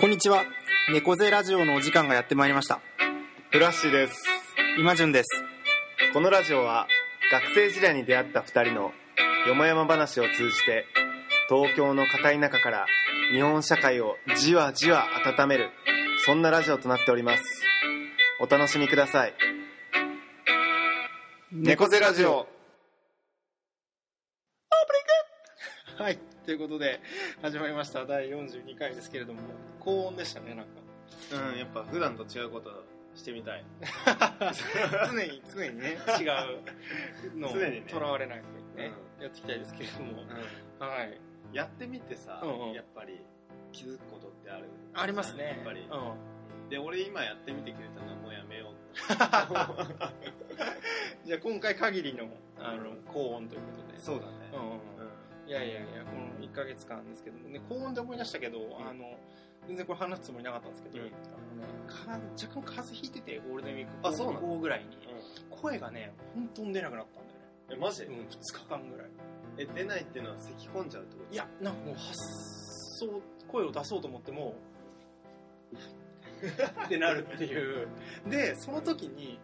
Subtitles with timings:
[0.00, 0.44] こんにちは。
[0.92, 2.80] 猫背ラジオのお時間がやってまいりました。
[3.50, 4.22] フラッシュです。
[4.78, 5.28] 今順です。
[6.12, 6.86] このラジオは
[7.32, 8.92] 学生時代に出会った二人の
[9.48, 10.86] よもやま話を通じて
[11.48, 12.86] 東京の片田舎から
[13.32, 15.70] 日本社会をじわじわ温める
[16.24, 17.42] そんなラジオとなっております。
[18.38, 19.34] お楽しみください。
[21.50, 22.46] 猫背ラジオ。
[25.98, 26.18] はい。
[26.46, 27.00] ということで、
[27.42, 28.06] 始まりました。
[28.06, 29.40] 第42回ですけれども、
[29.80, 30.70] 高音でしたね、なんか。
[31.52, 32.70] うん、やっぱ普段と違うこと
[33.14, 33.64] してみたい。
[35.10, 37.48] 常に、常にね、違うの
[37.88, 40.22] とら われないようにね、やっていきたいですけれども。
[40.78, 41.20] はい。
[41.52, 43.24] やってみてさ、うんうんやっぱり
[43.72, 44.68] 気づくことってある？
[44.94, 45.56] ありますね。
[45.56, 46.68] やっぱりうん。
[46.68, 48.74] で、俺今やってみてくれたのはもうやめよう。
[51.24, 53.98] じゃあ今回限りの、あの、高音ということで。
[53.98, 54.32] そうだね。
[54.52, 54.78] うんうんうんうん
[55.46, 59.18] いやいやいや、この1ヶ月間ですけどもね、高音で思い出したけど、あの、
[59.68, 61.12] 全然これ話すつもりなかったんですけど、うんあの
[61.62, 62.10] ね、か
[62.42, 64.46] 若干風邪ひいてて、ゴールデンウィークあそうなの？
[64.48, 64.86] 後ぐらいに、
[65.50, 67.44] 声がね、本当に出なくなったんだよね。
[67.72, 68.04] え、マジ？
[68.04, 69.08] うん、2日間ぐらい。
[69.58, 71.32] え、出ないっていうのは咳込んじゃうってこと？
[71.34, 72.14] いや、なんかもう発
[73.00, 74.54] 想、声を出そうと思っても、
[76.84, 77.88] ってなるっていう。
[78.28, 79.38] で、その時に、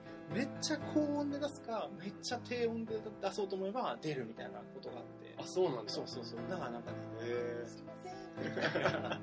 [0.65, 5.35] ちゃ高音で出すか、めっちゃ低音で出そうと思えば出るみたいなことがあって。
[5.37, 5.93] あ、そうなんだ。
[5.93, 6.41] そうそうそう。
[6.49, 9.21] だからなんかね、へすいませんみたいな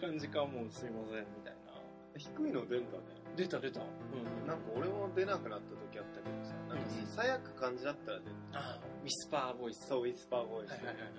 [0.00, 1.72] 感じかもうすいませんみたいな
[2.14, 2.18] え。
[2.18, 3.04] 低いの出んだね。
[3.36, 8.32] 出た出たうんなんか俺も出なくなった時あったけどさ、なんかささやく感じだったら出る。
[8.54, 10.70] あウィスパーボイスそう、ウィスパーボイス。
[10.70, 11.10] はいはいはいはい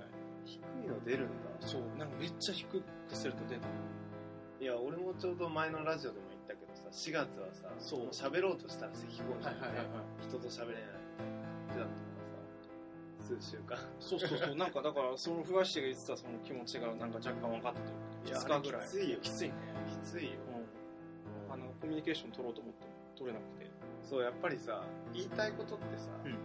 [0.46, 0.56] 低
[0.86, 1.68] いの出るんだ。
[1.68, 3.68] そうなんかめっちゃ低くすると出た
[4.60, 8.08] いや、俺もちょうど前のラジオでも言ったけどさ、4月はさ、そう。
[8.16, 10.24] 喋ろうとしたら咳込んじゃって、はいはいはいはい。
[10.24, 12.48] 人と喋れないってなったから
[13.20, 13.78] さ、数週間。
[14.00, 14.56] そうそうそう。
[14.58, 18.88] なんかだからそのふわしてが言ってたその気持ちがなんか若干分かったというか2日ぐらい。
[18.88, 19.20] きついよ。
[19.20, 19.54] きついね。
[19.92, 20.32] きついよ。
[21.50, 21.54] うん。
[21.54, 23.68] あのコミュニケーション取ろうと思っても取れなくて。
[24.02, 26.38] そう、やっぱりさ、言いたいことってさ、うん。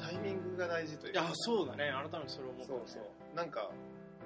[0.00, 1.92] タイミングが大事といういやそうだね。
[1.92, 2.78] 改めてそれを思ったね。
[2.84, 3.36] そうそう。
[3.36, 3.70] なんか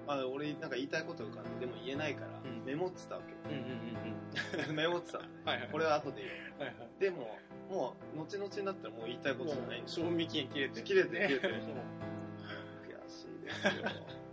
[0.06, 2.64] あ俺なんか言いたいこと浮かんででも言えないから、うん。
[2.64, 5.68] メモってたわけうんうんうんよ メモってたはいはい。
[5.70, 6.66] これは後で言おう。
[6.66, 6.88] はいはい。
[7.00, 7.38] でも
[7.70, 11.54] もう後々になったらもう言いたいことじゃないんです賞味期限切れて切れて切れてね
[12.86, 13.84] 悔しいですよ、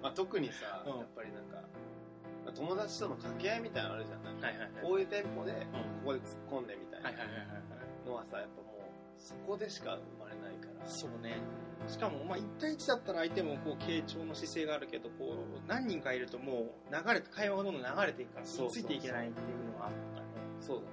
[0.02, 0.98] まあ、特にさ、うん。
[1.00, 1.56] やっぱりなんか
[2.46, 4.24] まあ友達との掛け合いみたいなのあるじゃん。
[4.24, 5.60] はいはいはいこういうテンポでうん。
[5.60, 5.68] こ
[6.06, 7.12] こで突っ込んでみたいな
[8.06, 8.71] のはさやっぱ
[9.22, 10.88] そこでしか生まれないから。
[10.90, 11.36] そうね。
[11.88, 20.28] しかも、まあ、1対1だったら相手もこう傾聴の姿勢があるけどこう何人かいるともう流れて会話がどんどん流れていくからついていけないっていうのがあったね。
[20.60, 20.88] そうだね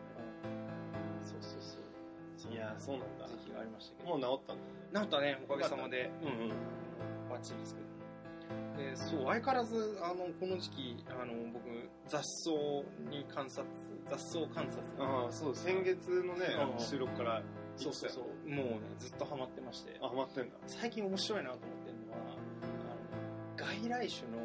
[1.23, 2.53] そうそうそう。
[2.53, 3.27] いやそうなんだ。
[3.27, 4.17] 時期がありましたけど。
[4.17, 6.49] もう治ったんだねなんとねおかげさまでうんうん。
[7.29, 7.89] バッチリですけど。
[8.79, 11.69] でそう相変わらずあのこの時期あの僕
[12.07, 12.51] 雑草
[13.11, 13.67] に観察
[14.09, 14.81] 雑草観察。
[14.99, 15.55] ああそう。
[15.55, 16.47] 先月のね
[16.79, 16.83] うん。
[16.83, 17.43] 収録から
[17.79, 19.99] そうそうそうもうねずっとハマってまして。
[20.03, 20.57] あハマってんだ。
[20.67, 24.45] 最近面白いなと思ってるのはあの外来種のこ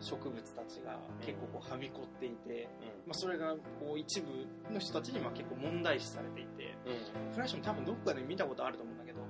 [0.00, 2.68] う植物たちが結構こうはみこっていて、
[3.06, 9.20] まあ、それがこう一部の人たちにまあ結構問題視されていてうん、うん、フラッシュも多分どこかで見たことあると思うんだけど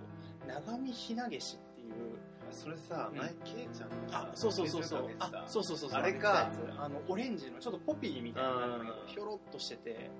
[0.46, 2.18] 長見ひなげしっていう
[2.50, 3.18] それさうん。
[3.18, 5.10] 前ケイちゃんがさあそうそうそうそう。
[5.18, 6.00] ああそうそうそうそう。
[6.00, 6.50] あれか。
[6.78, 9.08] あのオレンジのちょっとポピーみたいななんだけどうん。
[9.08, 10.10] ひょろっとしてて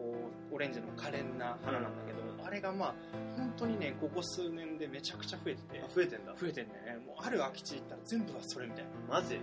[0.00, 2.46] こうオレンジの可憐な花なんだけど、うん。
[2.46, 2.94] あれがまあ
[3.36, 6.34] 本当にねここ数年でめちゃくちゃ増えててあ増えてんだ。
[6.34, 6.72] 増えてんね。
[7.06, 9.36] もうある空き地行ったら全部がそれみたいマジ？
[9.36, 9.42] な、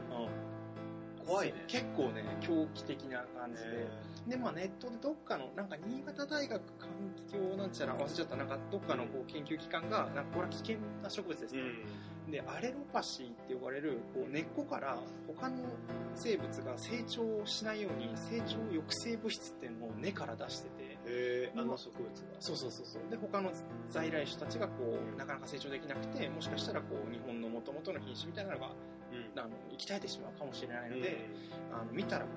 [1.23, 1.63] 怖いね。
[1.67, 3.87] 結構ね狂気的な感じで、へ
[4.31, 6.89] でまあネットでどっかのなんか新潟大学環
[7.31, 8.35] 境なんちゃら忘れちゃった。
[8.35, 11.85] なんかどっかのこう研究機関がなんかこれは危険な植物ですと、うん
[12.29, 15.63] でアレロパシーって呼ばれるこう根っこから他の
[16.13, 22.11] 生物が成長しないように成長抑制物質っていうのを根から出しててへえあの植物が。
[22.39, 23.01] そうそうそうそう。
[23.09, 23.51] で他の
[23.89, 28.71] 在来種たちがこうなかなか成長できなくてもしかしたらこう日本の元々の品種みたいなのが
[29.11, 29.39] うん。
[29.39, 31.29] あの生き絶えてしまうかもしれないので、
[31.71, 32.31] あの見たらこ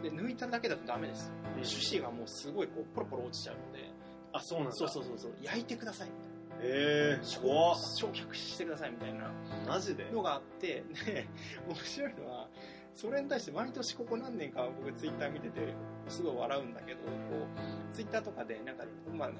[0.00, 1.34] うで抜いただけだとダメですよ。
[1.58, 1.62] うん。
[1.62, 3.90] 種子がもうすごいこうポロポロ落ちちゃうので。
[4.32, 4.76] あそうなんだ。
[4.76, 5.32] そうそうそうそう。
[5.42, 6.08] 焼いてください。
[6.08, 6.29] みたいな
[6.62, 7.78] へえ怖っ。
[7.96, 9.30] 焼却してくださいみたいな
[9.66, 10.10] マジで？
[10.10, 11.26] のがあってで
[11.66, 12.48] 面白いのは
[12.94, 15.74] それに対して毎年ここ何年か僕ツイッター見てて
[16.08, 17.46] すごい笑うんだけどこ
[17.90, 18.84] うツイッターとかでなんか
[19.16, 19.30] まあ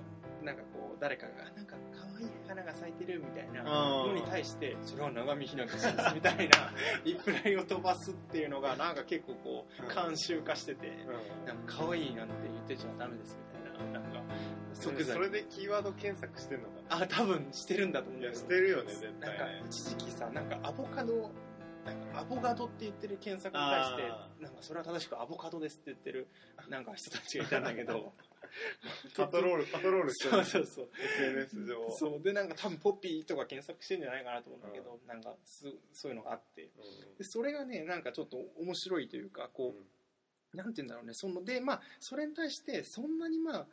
[0.44, 6.72] なんかこう誰かがなんか可愛い花が咲いてるみたいなのに対してそれは長見ひながですみたいな
[7.04, 11.46] リプライを飛ばすっていうのがなんか結構こう慣習化しててうん。
[11.46, 13.59] なんか可愛いなんて言ってちゃダメですみたいな
[14.70, 21.30] かそれそれでキーワード検索してんのかあ多分してるんだと思ういやしてるよね絶なんか一時期さなんかアボカド
[22.14, 26.28] アボカドって言ってる検索に対してあなんかそれは正しくアボカドですって言ってる
[26.68, 28.12] なんか人たちがいたんだけど。
[29.16, 30.88] パトロールパトロールしてそうそうそう。
[31.20, 31.90] SNS 上。
[31.92, 32.20] そう。
[32.20, 36.68] でなんか多分ポッピーとか検索してんじゃないかなと思うんだけど、なんかすそういうのがあって。
[37.18, 39.76] でそれがねなんかちょっと面白いというかこ
[40.52, 41.12] う、なんて言うんだろうね。
[41.14, 43.66] そのでまあそれに対してそんなにまあ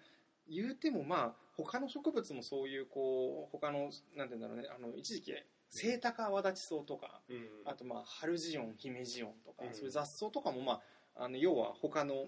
[0.49, 5.33] 言うてもまあ他の植物もそういうこう他のなんて言うんだろうねあの一時期
[5.69, 7.35] セイタカアワダチソウとかうん。
[7.35, 9.73] うんあとまあハルジオンヒメジオンとか、うん。
[9.73, 10.79] そういう雑草とかもま
[11.15, 12.25] ああの要は他の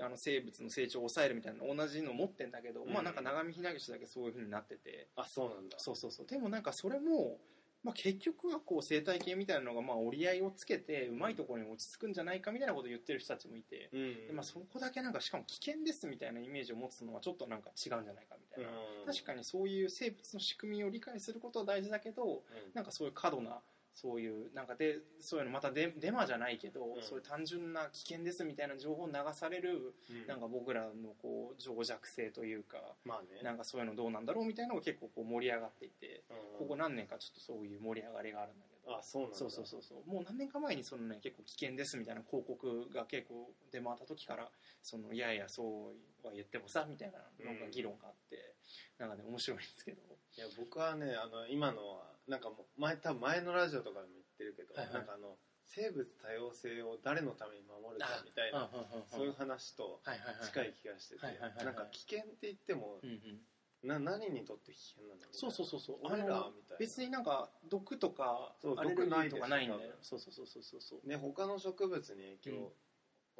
[0.00, 2.92] あの生物の成長を抑えるみたいな同じの持ってんだけど、うん。
[2.92, 5.08] まあなんか長見ひなげしだけそういう風になってて。
[5.16, 5.78] あそうなんだ。
[5.78, 6.26] そうそうそう。
[6.26, 7.38] でもなんかそれも、
[7.84, 14.26] まあ、結局はこう生態系みたいなのがまあ折り合いをつけてうまいところに落ち着くんじゃないかみたいなことを言ってる人たちもいて、うん。
[14.28, 18.70] でまあ、そこだけなんかしかも危険ですみたいなイメージを持つのはちょっとなんか違うんじゃないかみたいな、
[19.06, 22.42] 確かにそういう生物の仕組みを理解することは大事だけど
[22.74, 23.58] なんかそういう過度な
[23.94, 27.02] そういうなんかでそういうのまたデデマじゃないけど、うん。
[27.02, 30.26] そういう単純な危険ですみたいな情報を流される、うん。
[30.26, 33.42] なんか僕らのこう情弱性というかまあね。
[33.42, 36.58] なんかそういうのどうなんだろうみたいなのが結構こう盛り上がっていて、うん。
[36.58, 38.96] ここ何年かちょっとそういう盛り上がりがあるんだけど。
[38.96, 39.36] あそうなんだ。
[39.36, 39.82] そうそうそう。
[39.82, 44.48] そうもう何年か前にそのね結構危険ですみたいな広告が結構出回った時から
[44.82, 45.92] そのいやいやそ
[46.22, 48.54] うは言ってもさみたいなのが議論があって、
[48.98, 49.98] なんかね面白いんですけど
[50.36, 54.94] いや僕はねあの今のはなんかもう前多分前のラジオとかでも言ってるけど、はいはい。
[54.94, 55.36] なんかあの
[55.66, 58.68] 生物多様性を誰のために守るかみたいな
[59.08, 61.64] そういう話とはいはいはい近い気がしててはいはいはいはい。
[61.66, 63.40] なんか危険って言ってもうんうん。
[63.82, 65.96] な何にとって危険なんだろうそうそうそうそう。
[66.02, 66.78] 俺らあのみたいな。
[66.78, 71.08] 別になんか毒とかそうアレルギーとかないんだよそうそうそうそうそうそう。
[71.08, 72.72] ね他の植物に影響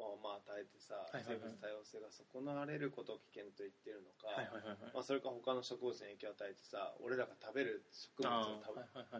[0.03, 4.93] をまあ与えてさ、生物多様性が損なわれることを危険と言ってるのか、はいはいはいはい。
[4.93, 8.63] まあ、それか他の植物に影響を与えてさ俺らが食べる植物を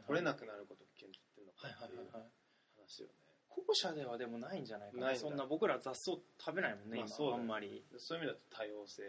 [0.07, 2.43] 取れなくなることを危険と言ってるのかっていうはいはい
[2.75, 3.13] 話よね。
[3.49, 5.15] 後者ではでもないんじゃないかな。
[5.15, 7.41] そんな僕ら雑草食べないもんね、今まあそうだね。
[7.41, 7.85] あんまり。
[7.97, 9.03] そういう意味だと多様性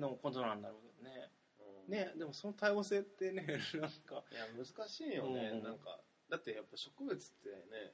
[0.00, 0.10] の。
[0.10, 1.30] のことなんだろうけどね。
[1.86, 1.92] うん。
[1.92, 3.42] ねでもその多様性ってね
[3.74, 4.22] なんか。
[4.30, 5.62] いや難しいよね、うん。
[5.62, 5.98] なんか
[6.30, 7.92] だってやっぱ植物ってね、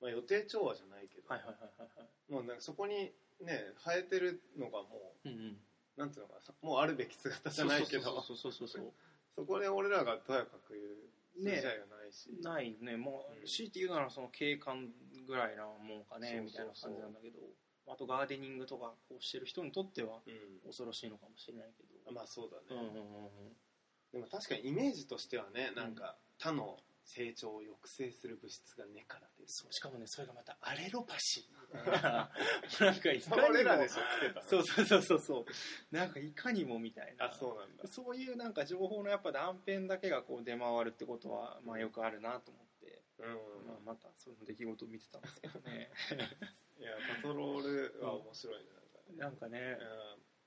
[0.00, 2.32] まあ、予定調和じゃないけど、はいはいはいはいはい。
[2.32, 5.38] もうなんかそこにね生えてるのがもうんうん。
[5.96, 8.92] うなんていうのかなもうあるべき姿じゃないけどそうそうそうそうそう
[9.34, 14.88] そこで俺らがとやかく言うね筋合いがないし、ないよねもう強いて言うならその景観
[15.26, 17.40] ぐらいなもんかねそうそうそうみたいな感じなんだけど
[17.88, 23.56] あとガーデニングとかこうしてる人にとってはうん恐ろしいのかもしれないけどまあそうだね、うんうんうんうん
[24.12, 29.48] でも確かにイメージとしてはねなんか他の成長を抑制する物質が根から出る。
[29.48, 32.30] そうしかもねそれがまたアレロパシーな
[32.80, 33.48] なんかいかにも。
[33.48, 33.88] 俺
[34.46, 35.94] そうそうそうそうそう。
[35.94, 37.26] なんかいかにもみたいな。
[37.26, 37.86] あそうなんだ。
[37.86, 45.90] そういうなんか情報のやっぱ断片だけがこう出回るってことはまあよくあるなと思って、うん、まあ、またその出来事を見てたんですけどね。
[46.78, 48.70] いやパトロールは面白いね
[49.16, 49.60] なんかね。
[49.60, 49.86] なんか、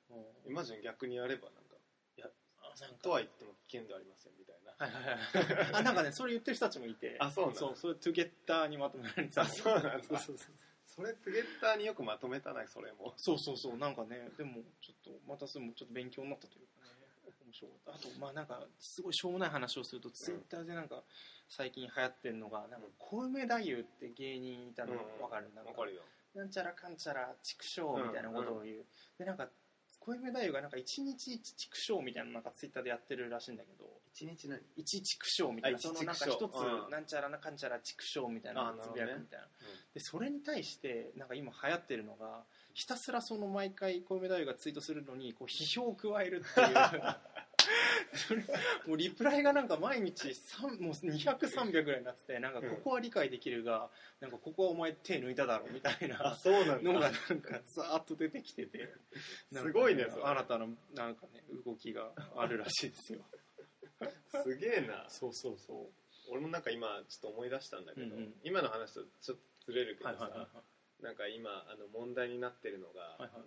[0.10, 0.18] うん。
[0.18, 1.69] うん、イマジン逆にやればなんか
[3.02, 4.56] とは言っても危険ではありませんみたい
[5.72, 5.78] な。
[5.78, 7.18] あなんかねそれ言ってる人たちもいて。
[7.20, 9.42] あそうなそうそれトゥゲッターにまとめられてた。
[9.42, 9.92] あそうなんだ。
[10.02, 10.56] そうそうそう。
[10.86, 13.14] それトゥゲッターによくまとめたなそれも。
[13.18, 13.78] そうそうそう。
[13.78, 16.96] なんかねでもちょっとまたそれもちょっと勉強になったというかね。
[17.46, 17.96] 面白かった。
[17.96, 21.04] あとまあなんかすごいしょうもない話をすると、ツイッターでなんか
[21.50, 23.64] 最近流行ってるのがなんか小梅太夫っ
[24.00, 25.50] て芸人いたのうん分かる？
[25.56, 26.02] なんかわかるよ。
[26.36, 28.86] なんちゃらかんちゃら畜生みたいなことを言う、
[29.18, 29.50] でなんか
[30.10, 33.86] 小梅太夫がなんか一日一畜生みたいななんかツイッターでやってるらしいんだけど。
[34.12, 34.60] 一日何？
[34.76, 35.78] 一畜生みたいな。
[35.78, 39.46] あそのなんか一つうんなんちゃらなかんちゃら畜生みたいなつぶやくみたいな。
[39.46, 39.80] ほどね。
[39.94, 46.68] でそれに対してなんか今流行ってるのがひたすらその毎回小梅太夫がツイートするのにこう批評を加えるっていう
[48.14, 48.42] そ れ
[48.86, 58.94] もうリプライがなんか毎日3もう200300ぐらいになっててなんかここは理解できるが、なんかここはお前手抜いただろみたいあなそうなんのがだなんかザーッと出てきてて。
[59.52, 63.26] なんかすごいね新たななんかね動きがあるらしいですよ。
[64.44, 65.10] すげえな。
[65.10, 66.32] そうそうそう。
[66.32, 68.34] 俺もなんか今ちょっと思い出したんだけど、うんうん。
[68.44, 70.62] 今の話とちょっとずれるけどさ、はいはいはいは
[71.02, 71.04] い。
[71.04, 73.32] なんか今あの問題になってるのが、いはい。
[73.34, 73.46] あの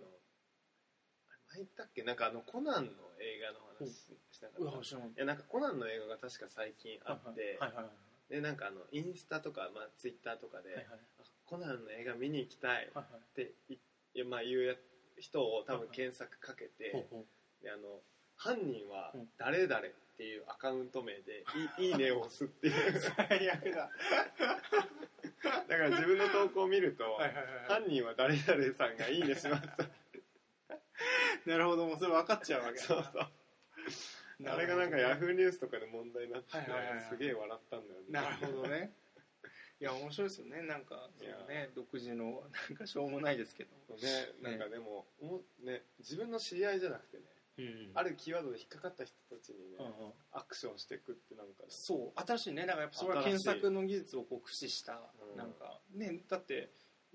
[1.53, 2.03] あれ前言ったっけ？
[2.03, 3.89] なんかあのコナンの映画の話
[4.31, 7.83] しなかった、いやなんかコナンの映画が確か最近あって、はいはい。
[7.85, 7.93] はい
[8.29, 10.99] でなんかあのインスタとか、まあ、ツイッターとかで、はいはい。
[11.19, 13.35] あコナンの映画見に行きたいっはいはい。
[13.35, 13.79] ていい
[14.19, 14.75] やまあ言うや
[15.19, 17.19] 人を多分検索かけて、ほうほ
[17.61, 17.63] う。
[17.63, 18.01] であの
[18.37, 19.29] 犯人はうん。
[19.37, 19.81] 誰々っ
[20.17, 21.43] ていうアカウント名で
[21.77, 22.99] 「い いいね」を押すっていう。
[22.99, 23.91] 最悪だ。
[25.67, 29.85] だから自分の投稿を見ると、はいはいはい犯人は誰々さんが「いいね」しました
[31.45, 33.27] なるほどもうそれ分かっちゃうわけだそうそう。
[34.45, 37.05] あれがなんかヤフーニュースとかで問題になってて、はいはいはいはい。
[37.05, 38.05] すげえ笑ったんだよね。
[38.09, 38.93] なるほどね。
[39.79, 40.61] いや面白いですよね。
[40.61, 41.37] なんかそいや。
[41.37, 47.23] のね独自のなんかしょうもないですけど、ねなんかでもおもね自分の知り合いじゃなくてね
[47.57, 49.77] うんあるキーワードで引っかかった人たちにね
[50.31, 51.67] アクションしていくってなんかね。
[51.69, 52.65] そう新しいね。
[52.65, 53.43] なんかやっぱそれは新しい。
[53.43, 55.01] 検索の技術をこう駆使した。
[55.31, 55.37] うん。
[55.37, 56.69] なんかねだって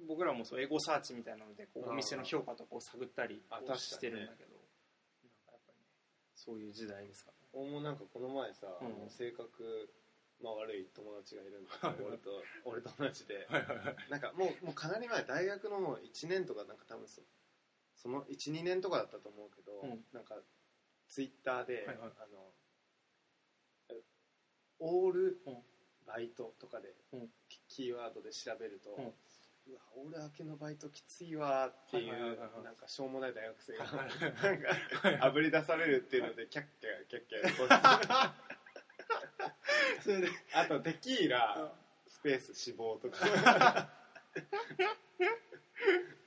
[0.07, 3.43] 僕らもそうエゴサーチみたいなのでこううんお店の評価とかを探ったり
[3.77, 5.85] してるんだけどなんかやっぱりね
[6.35, 7.49] そういう時代ですからね。
[7.53, 8.69] 俺もなんかこの前さ、
[9.09, 9.91] 性格、
[10.41, 12.31] まあ、悪い友達がいるんだけど俺と
[12.65, 13.49] 俺と同じで
[14.11, 17.23] なんかもうもうかなり前大学のもう1年とかなんか多分そ
[17.99, 20.05] その12年とかだったと思うけど、うん。
[20.15, 20.37] なんか
[21.09, 21.97] ツイッターで、はいはい。
[21.99, 22.27] あ
[23.91, 23.99] の
[24.81, 25.57] オールうん。
[26.07, 27.29] バイトとかで、うん。
[27.49, 29.13] キキーワードで調べると、うん
[29.69, 32.65] うわオール明けのバイトきついわーっていう、はいはいはいはい。
[32.65, 34.05] なんかしょうもない大学生がはいは
[34.55, 34.61] い
[35.03, 38.33] なんかあぶり出されるっていうのでキャッキャキャッキャ
[40.03, 41.73] それであとテキーラ
[42.07, 43.27] スペース死亡とか。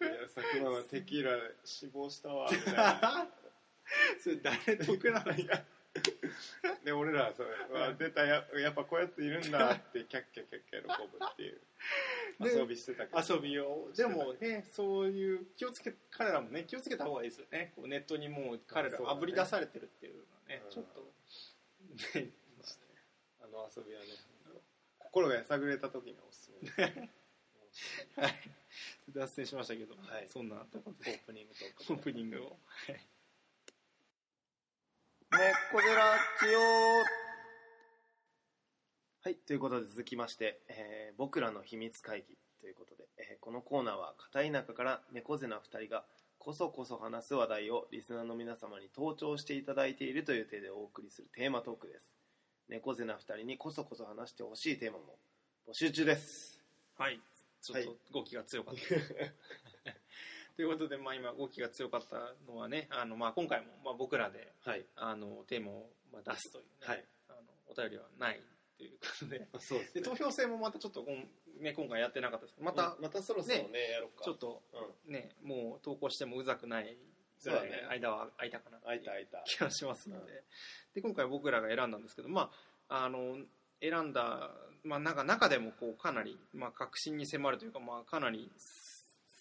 [0.02, 3.28] いや佐久間はテキーラ死亡したわみたいな。
[4.22, 5.64] それ誰得なのいや？
[6.86, 11.62] で俺らはそれうわ出たややっぱこうやついるんだってキャッキャキャッキャ喜ぶっていう
[12.40, 22.32] で遊びしてたけど遊びをでもねそういう気をつけ彼らもね気をつけた方がいいですよねこうネットにもう彼らあぶり出されてるっていうのはねうんちょっとね
[23.42, 24.08] あの遊びはね
[24.98, 27.10] 心がやさぐれた時におすすめで
[27.74, 28.52] すはい
[29.10, 32.58] 脱線しましたけど、はいそんなところでオープニングトークオープニングを
[32.88, 33.00] 猫
[35.80, 36.60] ゼラチオ
[39.24, 46.04] はいということで続きまして、えー僕らの秘密会議ということで、えーこのコーナーは片田舎から猫背な2人が
[46.40, 52.16] こそこそ話す話題をリスナーの皆様に登聴していただいているという体でお送りするテーマトークです。
[52.68, 55.20] 猫背な2人にこそこそ話してほしいテーマも
[55.70, 56.60] 募集中です。
[56.98, 57.20] はい。
[57.62, 58.82] ちょっと語気が強かった、
[60.62, 64.86] ということで、まあ、今語気が強かったのはねあの、まあ、今回も、まあ、僕らではい。
[64.96, 67.06] あのテーマを、まあ、出すというね、はい。
[67.30, 68.40] あのお便りはない
[68.78, 69.48] ということで。
[69.58, 71.28] そうですで投票制もまたちょっとこん、
[71.58, 74.24] ね、今回やってなかったですけどまたまたそろそろねやろうか。
[74.24, 74.62] ちょっと
[75.08, 75.12] うん。
[75.12, 76.96] ねもう投稿してもうざくない
[77.40, 77.88] そうだね。
[77.90, 79.44] 間は空いたかなって開いた開いた。
[79.48, 80.44] 気がしますので,、
[80.94, 82.52] で今回僕らが選んだんですけどま
[82.88, 83.40] ああの
[83.82, 84.52] 選んだ、
[84.84, 88.52] まあ、なんか中でもこうかなり、まあ、確信に迫るというか、まあ、かなり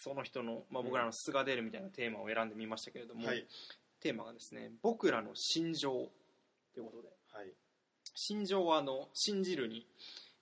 [0.02, 3.46] その人の、まあ、僕らの素が出るみたいなテーマを選んでみましたけれども、はい。
[4.00, 6.10] テーマがですね「僕らの心情」
[6.74, 7.08] ということで。
[7.32, 7.52] はい。
[8.14, 9.86] 心情はあの信じるに、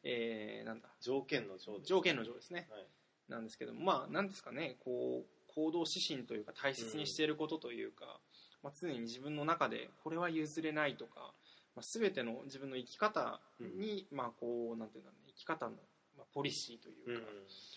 [0.05, 0.88] えーなんだ。
[1.00, 2.69] 条件の条です条件の条ですね。
[2.71, 2.87] はい。
[3.29, 4.77] なんですけどもまあなんですかね。
[4.85, 8.21] こう行動指針というか大切にしていることというか、
[8.62, 11.35] まあ、常に自分の中でこれは譲れないとか、
[11.75, 15.33] まあ、全ての自分の生き方に、まあこうなんていうんだろうね。
[15.37, 15.77] 生き方の、
[16.18, 17.26] まあ、ポリシーというか、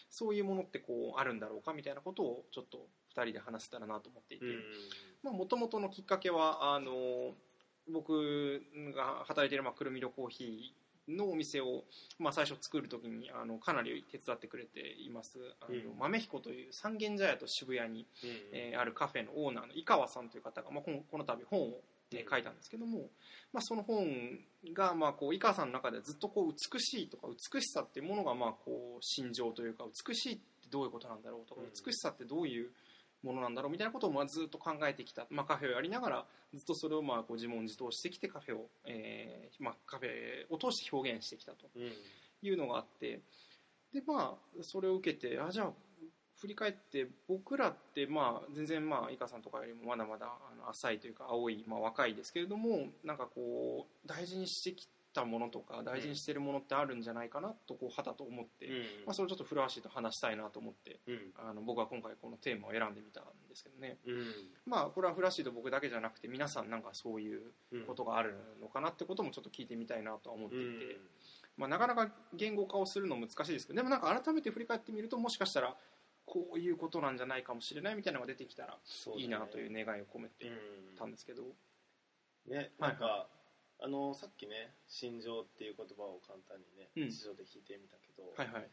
[0.10, 4.46] そういうものってこうあるんだろうかみたいなことをちょっと2人で話せたらなと思っていて。
[5.24, 7.36] もともとのきっかけはあの
[7.88, 8.64] 僕
[8.96, 11.84] が働いている、まあ、くるみろコーヒーのお店を、
[12.20, 15.40] まあ、最初作る時にあのかなり手伝ってくれています。
[15.60, 16.00] あの、うん。
[16.00, 18.08] 豆彦という三軒茶屋と渋谷に、
[18.52, 21.82] えーあるカフェのオーナーの井川さんという方が、まあ、このこの度本を、
[22.12, 23.10] ねうん書いたんですけども、
[23.54, 24.40] まあ、その本
[24.74, 31.68] が、まあ、こう井川さんの中でずっとこう美しいとか美しさっていうものが、まあ、こう心情というか美しいってどういうことなんだろうとか、うん。
[31.70, 32.70] 美しさってどういう
[33.24, 41.92] ものなんだろうみたいなことをまあずっと考えてきた、まあ、カフェをやりながらずっとそれをまあこう自問自答してきてカフェを、えーまあ、カフェを通して表現してきたとうん。
[42.44, 43.22] いうのがあって
[43.94, 45.72] でまあそれを受けてあじゃあ
[46.42, 58.68] 振り返って僕らってまあ全然まあ井川さんとかよりもまだまだあの浅いというか青い、まあ、若いですけれどもなんかこう大事にしてきたものとか大事にしてるものってあるんじゃないかなとこうはたと思って、
[59.06, 61.20] まあ、それをちょっと古橋と話したいなと思ってうん。
[61.38, 63.98] あの僕は今回このテーマを選んでみたんですけどね。
[64.08, 64.26] うん。
[64.66, 67.42] まあこれはフラッシーと僕だけじゃなくて皆さんなんかそういう
[67.74, 67.82] うん。
[67.84, 70.72] ことがあるのかなってこともちょっと聞いてみたいなとは思っていて、うん。
[71.58, 75.76] まあ、なかなか言語化をするの難しいですけどでもなんか改めて振り返ってみるともしかしたら
[76.32, 78.78] こういうことなんじゃないかもしれないみたいなのが出てきたら
[79.18, 81.44] いいなという願いを込めてうんたんですけど、
[82.48, 82.72] ね、はい。
[82.80, 83.28] なんか、
[83.84, 87.10] あのさっきね「心情」っていう言葉を簡単にね、うん。
[87.36, 88.70] で引いてみたけど、はいはい。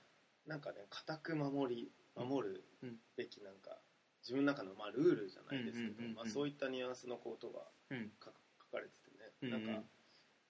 [0.46, 3.00] なんかね固く守り守るうん。
[3.16, 3.76] べきなんか
[4.22, 6.14] 自分の中のまあルールじゃないですけど、うんうんうんうん。
[6.14, 8.12] まあ、そういったニュアンスのことがうん。
[8.22, 9.66] 書書かれててね、うんうん。
[9.66, 9.88] なんか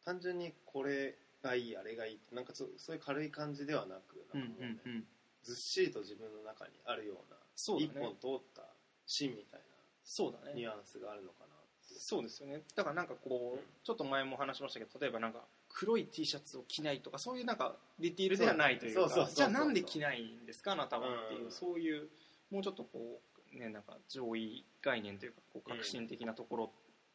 [0.05, 5.05] 単純にこれがいいあれがいいってなんかそそういう軽い感じではなくうんなんかもうね、うんうん
[5.43, 8.63] ずっしりと自分の中にあるようなそうだ一本ね通った
[9.07, 9.61] 芯みたい
[10.09, 10.55] そうだね。
[10.55, 11.49] なニュアンスがあるのかなっ
[11.87, 11.93] て。
[11.93, 12.63] いうそうですよね。
[12.75, 21.51] だからなんかこうちょっと前も話しましたけど例えばなんか黒い T シャツを着ないとかそういうなんかディティールではないというかそうそうそうそうじゃあなんで着ないんですかあなたはっていう、うん。
[21.51, 22.09] そういう
[22.51, 23.21] もうちょっとこ
[23.55, 26.71] うねなんか上位概念というかこう革新的なところ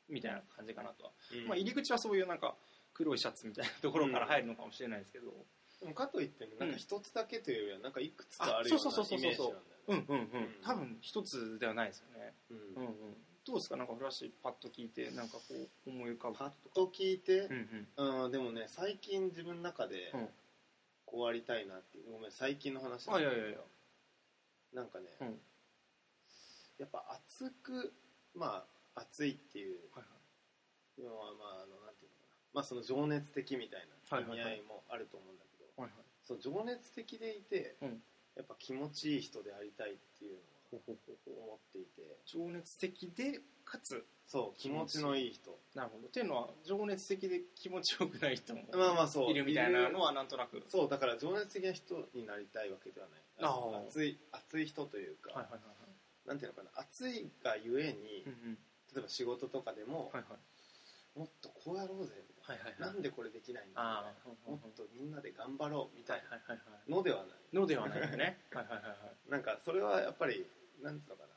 [0.08, 1.48] みたいな感じかなとは、うん。
[1.48, 2.54] まあ、入り口はそういうなんか
[2.94, 5.34] 黒いシャツみたいなところから入るのかもしれないですけど、
[5.84, 9.20] でもかといってねなんか一つだけというよりはなんかいくつかあるあようなそうそうそうそう。
[9.20, 9.64] イメージなんだよね。
[9.88, 10.56] うんうんうん、うん。
[10.64, 12.58] 多分一つではないですよね、うん。
[12.58, 13.76] うんうん、どうですか？
[13.76, 16.38] なんかフラッシュパッと聞いてなんかこう思い浮かぶ。
[16.38, 18.24] パッと聞いてうんうん。
[18.24, 20.30] うんでもね最近自分の中でうん。
[21.06, 23.58] こうありたいなっていうごめん最近の話あいやいやいや。
[24.74, 25.40] なんかねうん。
[26.80, 27.94] やっぱ熱く
[28.34, 28.64] ま
[28.96, 32.34] あ熱いっていうはいのはまああのなんていうのかな。
[32.54, 35.33] まあその情熱的みたいな意味合いもあると思
[36.44, 38.04] 情熱的でいてうん。
[38.36, 40.40] やっぱ気持ちいい人でありたいっていう
[40.74, 42.18] のを思っていて。
[42.26, 45.58] 情熱的でかつそう気持ちのいい人。
[45.76, 46.08] なるほど。
[46.08, 49.32] っていうのは情熱的で気持ちよくない人もまあまあそう。
[49.32, 50.64] いるみたいなのはなんとなく。
[50.68, 53.86] そうだから情熱的な人になりたいわけではない。
[53.88, 55.62] 熱い熱い人というか、はいはいはい
[56.28, 58.58] なんていうのかな熱いがゆえに、うんうん。
[58.96, 60.38] 例えば仕事とかでも、はいは
[61.16, 61.20] い。
[61.20, 62.96] もっとこうやろうぜみはいはいな、はい。
[62.96, 66.92] なんでこれできないんだああもっとみんなで頑張ろうみたはいいはいはいはい。
[66.92, 68.38] なのではない、のではないよね。
[68.52, 68.96] はいはいはいは
[69.28, 69.32] い。
[69.32, 70.46] なんかそれはやっぱり
[70.82, 71.30] なんていうのかな、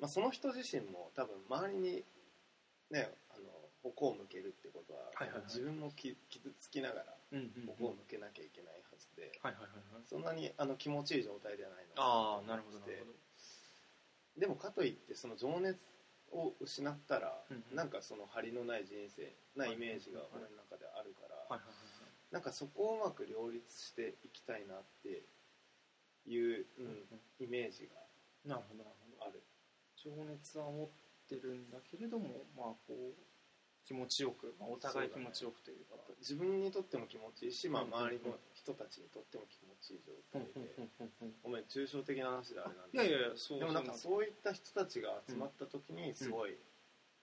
[0.00, 2.04] まあ、その人自身も多分周りに
[2.90, 3.48] ねあの
[3.82, 5.44] 矛を向けるってことは、はいはいはい。
[5.48, 7.04] 自分もき傷つきながら
[7.78, 10.02] 矛を向けなきゃいけないはずで、はいはいはいはい。
[10.04, 12.80] そんなにあの気持ちいい状態ではないのあなるほど。
[14.38, 15.76] でもかといってその情熱
[16.32, 21.60] を失ったら、うなんかその張りのない人生なイメージが俺の中であるから、
[22.30, 25.28] なんかそこをうまく両立していきたいなって
[26.26, 26.92] いう、うんは
[27.40, 27.90] いイメージ
[28.46, 29.18] なるほどなるほど。
[29.18, 29.42] がある。
[29.96, 30.88] 情熱は持っ
[31.28, 33.14] てるんだけれどもまあこう
[33.84, 46.56] 気持ちよく、まあ、お互い気持ちよくというか自分にとっても気持ちいいし、まあ、うん周りの人たちにとっても気持ちいい状態で、うんごめん抽象的な話であれなんいやいでやいやそうでもなんかそういった人たちが集まった時にすごい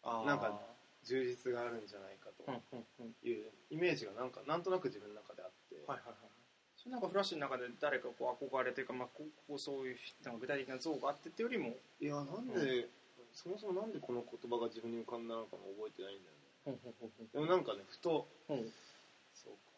[0.04, 0.26] あー。
[0.26, 0.60] なんか
[1.06, 3.16] 充実があるんじゃないかとうんうんうん。
[3.24, 6.16] いうイメージがなんかなんとなく自分の中であって、はいはいはい
[6.80, 11.76] それなんかフラッシュの中で誰かこう憧れというか、まあ、こうこうそういうなんか具体的な像があってってよりも。
[12.00, 12.88] いやなんで、
[13.34, 18.66] そもそもなんでこの言葉が自分に浮かんだのかも覚えてないんだよでもなんかねふとほん。
[19.34, 19.72] そうか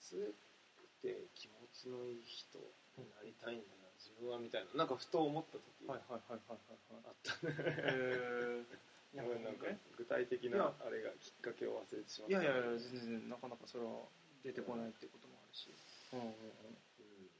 [0.00, 0.34] 熱
[0.76, 2.58] くて気持ちのいい人
[2.98, 7.14] になりたいんだな自分はみたいななんかふと思った時はいあはいはいはいはいはい。
[7.14, 7.54] ったね。
[7.56, 9.22] へー。
[9.22, 9.80] ごめんなんかね。
[9.96, 12.36] 具体的なあれがきっかけを忘れてしまった。
[12.36, 14.08] いやいやいや全然なかなかそれは
[14.44, 15.72] 出てこないってこともあるし、
[16.12, 16.20] うん。
[16.20, 16.78] うんうんうん。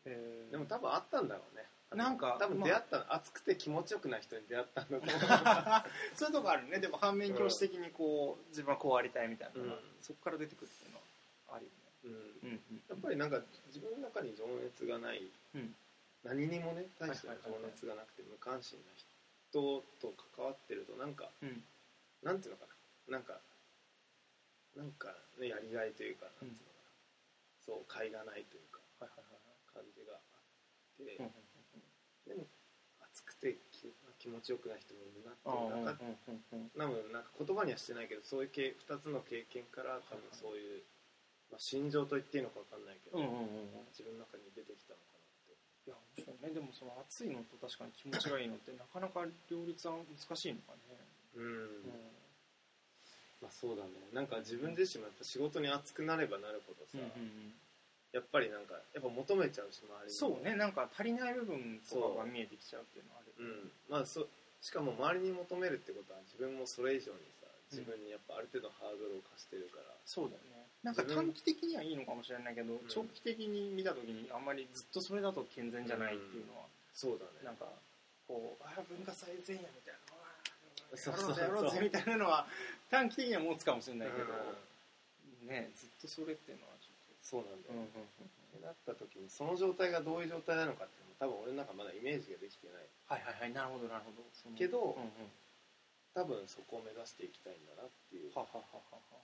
[0.07, 0.51] へー。
[0.51, 5.19] でも多分あったんだろうねなんか多分まあ出会ったの、熱くて気持ちよくない人に出会ったんだと思う。
[6.15, 6.79] そういうとこあるね。
[6.81, 9.73] でも反面教師的にこう自分はこうありたいみたいなうん。
[10.03, 11.73] そこから出てくるっていうのはあるよ
[12.05, 12.13] うん。
[12.13, 12.83] ねうんうん。
[12.89, 15.75] やっぱりなんか自分の中に情熱がない、うん。
[16.25, 21.65] 何にもね対しての情熱がなくて無関心な人と関わってるとなんかうん。
[22.23, 22.67] なんていうのか
[23.09, 23.17] な。
[23.17, 23.41] なんか
[24.77, 25.09] なんか
[25.41, 26.93] ねやりがいというかなんていうのかな、
[27.65, 29.41] そう甲斐がないというかはいはいはい
[29.73, 30.21] 感じがあっ
[31.01, 31.58] て、うんうん
[32.29, 32.47] でも
[33.01, 40.83] 熱くて気気持ちよくない人もいるなってうんうんいう中うんうんうん多分なんか言葉にはしてないけどそういう系2つの経験から多分そういう、
[41.51, 43.89] まあ、心情と言っていいのか分かんないけど、うんうんうんうん。
[43.95, 45.57] 自分の中に出てきたのかなって。
[45.87, 51.01] いや面白いねでもその暑いのと確かに気持ちがいいのってなかなか両立は難しいのかね、
[51.37, 52.19] うん、うん。
[53.41, 53.91] まあそうだね。
[54.13, 57.55] なんか自分自身もやっぱ仕事に熱くなればなるほどさ、うんうん
[58.13, 60.13] やっぱりなんかやっぱ求めちゃうし周りに。
[60.13, 63.71] そうねなんか足りない部分とかが見えてきちゃうっていうのはあるうん。
[63.89, 64.27] まあそ
[64.61, 70.65] しかも周りに求めるってことは自分もそれ以上にさ自分にやっぱある程度ハードルを課してるから、そうだよね。
[70.83, 72.81] なんか短期的にはいいのかもしれないけど、ん。
[72.89, 77.45] 長期的に見た時にあんまりずっとそれだと健全じゃないっていうのは、そうだね。
[77.45, 77.69] なんか
[78.27, 81.45] こうああ文化祭前夜みたいな そうそうそう。
[81.45, 82.49] やろうぜみたいなのは
[82.89, 85.49] 短期的には持つかもしれないけど、うん。
[85.49, 86.78] ねずっとそれっていうのはち
[87.29, 92.89] そうなんだよ、ょってなった時にその状態がどういう状態なのかって多分俺の中まだイメージができてない。
[93.11, 94.23] はいはいはいなるほどなるほど。
[94.57, 95.31] けどうんうん、
[96.15, 99.19] 多分そこを目指していきたいんだなっていうとははははは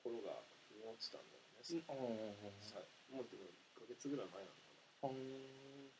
[0.00, 2.64] ころが腑に落ちたんだよね、うんうんうんうん。
[2.64, 2.80] さ
[3.12, 3.44] もうでも
[3.76, 5.12] 1ヶ月ぐらい前なのか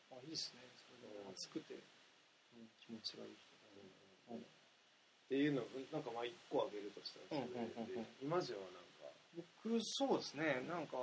[0.09, 0.65] あーあいいですね。
[0.81, 1.35] それでうん。
[1.35, 5.61] 暑くて、うん、気持ちがいいな、うんっていうの
[5.93, 8.17] なんかまあ1個あげるとしたらそれで、うんうんうんうん。
[8.17, 8.88] 今じゃはなんか
[9.35, 10.63] 僕そうですね。
[10.67, 10.97] なんか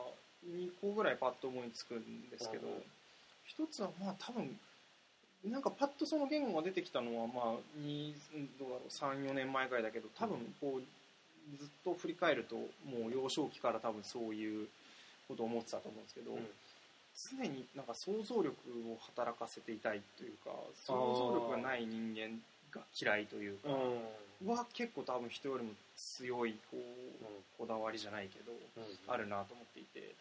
[0.47, 2.83] 2個ぐらいパッと思いつくんですけど、うん。
[3.45, 4.59] 一つはまあ多分
[5.45, 8.15] なんかパッとその言語が出てきたのはまあに
[8.59, 14.67] どうだろう34年前ぐらいだけど多分こうずっと振り返るともう幼少期から多分そういう
[15.29, 16.39] ことを思ってたと思うんですけど、
[17.39, 18.51] 常になんか想像力
[18.91, 20.51] を働かせていたいというか
[20.85, 22.39] 想像力がない人間
[22.77, 23.69] が嫌いというか。
[24.45, 28.53] は結構多分人よりも強いこうこだわりじゃないけど
[29.09, 30.15] あるなと思っていて。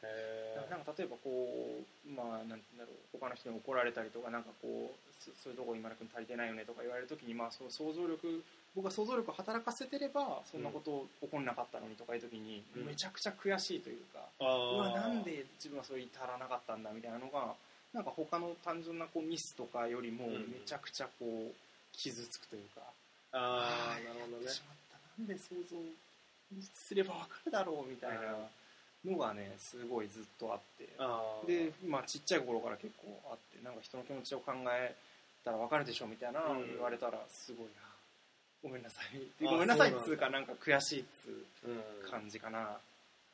[0.72, 8.44] なんか例えばこうまあなんて言うんだろう他の人に怒られたりとかなんかこうそそういうとこ今田君足りてないよねとか言われる時にまあその想像力
[8.76, 12.86] 僕が想像力を働かせてればそんなこと起こんなかったのにとかいう時にうん。
[12.88, 14.44] めちゃくちゃ悔しいというか、う
[14.80, 17.56] わなんで自分はそれ至らなかったんだみたいなのが
[17.94, 20.34] なんか他の単純なこうミスとかよりもうん。
[20.52, 21.54] めちゃくちゃこう
[21.98, 22.82] 傷つくというか、
[23.32, 24.52] ああなるほどね。
[25.20, 25.78] なんで想像
[26.74, 28.38] すればわかるだろうみたいな
[29.06, 30.90] のがねすごいずっとあって。
[31.48, 34.96] で、まあ、ちっちゃい頃から結構あってなんか人の気持ちを考え
[35.44, 36.68] たらわかるでしょみたいなうん。
[36.68, 37.86] 言われたらすごいな。
[38.64, 39.48] ごめんなさい。
[39.48, 42.10] あごめんなさいっつうかなんか悔しいっつううん。
[42.10, 42.78] 感じかな、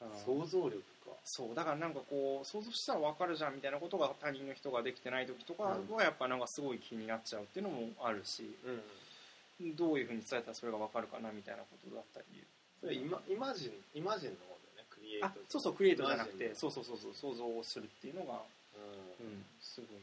[0.01, 0.09] うん。
[0.25, 1.11] 想像力か。
[1.25, 9.75] そうだからなんかこう想像したら分かるじゃんみたいなことが他人の人ができてない時とかはやっぱなんかすごい気になっちゃうっていうのもあるしうん。
[9.75, 12.25] どういうふうに伝えたらそれが分かるかなみたいなことだったり。
[12.81, 20.01] それイマイマジンイマジンの方だよねクリエイトあそうそうクリエイトじゃなくてそうそうそうそう想像をするっていうのが、ううん、すごい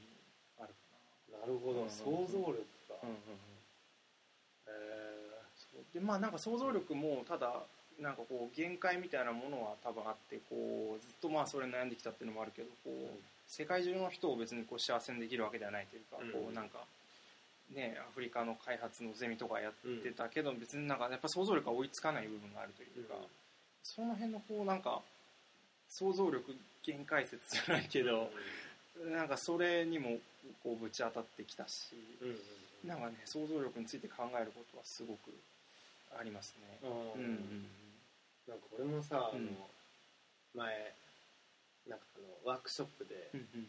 [0.60, 1.90] あるかんなるほどうん。
[1.90, 2.54] 想像力
[2.86, 2.94] か。
[3.02, 3.42] な、うんうんうん、
[4.70, 5.42] へ
[5.74, 5.82] そう。
[5.92, 7.66] でまあなんか想像力もただ
[8.00, 16.30] なんかこう限界みたいなものは多分あってこうずっとまあそれに悩んできたっていうのもあるけどこう、世界中の人を別にこう幸せにできるわけではないというか、うん。
[16.30, 16.78] こうなんか
[17.74, 23.26] ねアフリカの開発のゼミとかやってたけど、別になんかやっぱ想像力が追いつかない部分があるというか、うん。
[23.82, 25.00] その辺のこうなんか
[25.88, 28.30] 想像力限界説じゃないけど、
[29.10, 30.18] なんかそれにも
[30.62, 31.96] こうぶち当たってきたし、
[32.86, 35.34] なんかね想像力について考えることはすごく
[36.18, 36.78] ありますね。
[37.16, 37.66] うん
[38.48, 39.56] なんか俺もさあのうん
[40.56, 40.94] 前
[41.86, 43.68] なんかあのワークショップでうんうん。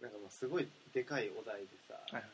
[0.00, 0.64] なんかもうすごい
[0.96, 2.24] でかいお題でさはい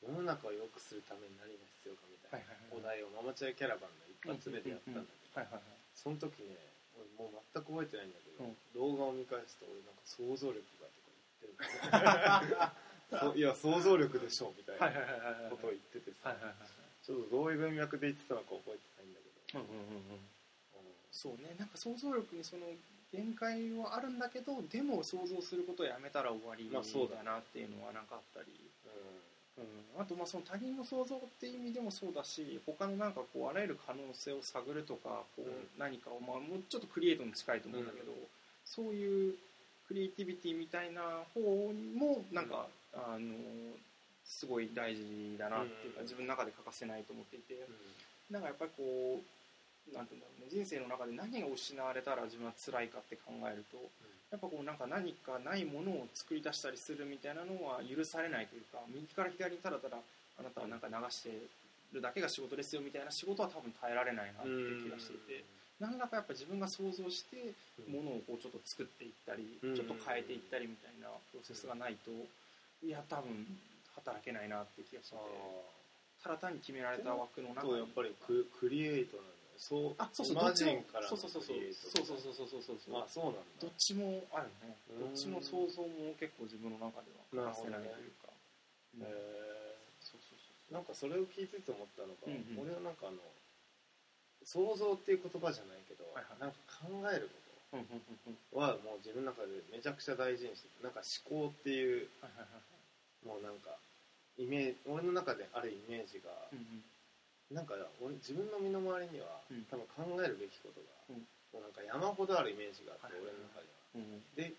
[0.00, 3.04] 世の中を良くするために何が必要かみたいなおはいはいはい。
[3.04, 6.56] 題をママチャイキャラバンの一発目でやったんだけどはいはいはいその時ね
[6.96, 8.56] 俺もう全く覚えてないんだけど、うん。
[8.72, 11.12] 動画を見返すと俺なんか想像力がとか
[11.44, 11.50] 言
[13.28, 15.50] ってる いや想像力でしょみたいはいなはいはいはい。
[15.52, 17.04] ことを言っててさ、はいはいはい。
[17.04, 20.24] ちょっとどういう文脈で言ってたのか覚えてないんだけど、うんうんうんうん
[21.12, 21.54] そうね。
[21.58, 22.62] なんか想像力にその
[23.12, 28.54] 限界はあるんだけどでも想像することをやめたら終わりまあそうだだなっていうのはなんかあったり、
[29.58, 35.68] ううん、あとまあその他人の想像っていう意味でもそうだし他のなんかこうあらゆる可能性を探るとかこううん。
[35.78, 38.18] 何かを、まあ、もうちょっとクリエイトに近いと思うんだけど、うん。
[38.64, 39.34] そういう
[39.88, 41.02] クリエイティビティみたいな
[41.34, 43.34] 方もなんか、あの
[44.24, 46.04] すごい大事だなっていうか、うん。
[46.04, 47.54] 自分の中で欠かせないと思っていて。
[47.54, 48.32] ん。
[48.32, 53.78] なんかやっぱりこうなんていうんだ人生の中で何が失われたら自分は辛いかって考えると
[54.30, 59.98] やっぱこうなんか何かないものを作り出したりするみたいなのは許されないというか右から左にただただ
[60.38, 61.30] あなたはなんか流して
[61.92, 65.44] るだけが仕事ですよみたいな仕事は多分耐えられないなっていう気がしていて
[65.82, 67.54] 何らかやっぱ自分が想像して
[67.90, 72.12] ものをこうちょっと作っていったりうんちょっと変えていったりみたいなプロセスがないと
[72.86, 73.34] いや多分
[73.98, 75.22] 働けないなって気がしてて
[76.22, 77.72] ただ単に決められた枠の中に。
[77.72, 80.72] とやっぱりククリエイトなんだよそうあ、そうそう、どっちも。
[80.72, 81.60] ジンからのそうそうそうそう。
[81.76, 82.96] そうそうそうそうそうそうそう。
[82.96, 83.40] あそうなんだ。
[83.60, 84.72] どっちもあるね。
[84.88, 88.32] うんどっちの想像も結構自分の中では出せないというか、
[88.96, 89.12] うんへ
[90.00, 90.74] そうそうー。
[90.74, 92.64] なんかそれを聞いてて思ったのが、うんうん。
[92.64, 93.20] 俺はなんかあの
[94.42, 96.40] 想像っていう言葉じゃないけど、はいはい。
[96.40, 97.36] なんか考えるこ
[97.70, 98.38] そううんうんうんうん。
[98.50, 103.28] とはもう自分の中でめちゃくちゃ大事にしててなんか思考っていうはいはいはい。
[103.28, 103.76] もうなんか
[104.40, 106.82] イメージ俺の中であるイメージが、うんうん
[107.50, 109.66] なんか俺自分の身の回りには、うん。
[109.66, 111.26] 多分考えるべきことが、うん。
[111.52, 113.98] もうなんか山ほどあるイメージがあって、はい俺の中では。
[113.98, 114.54] うんで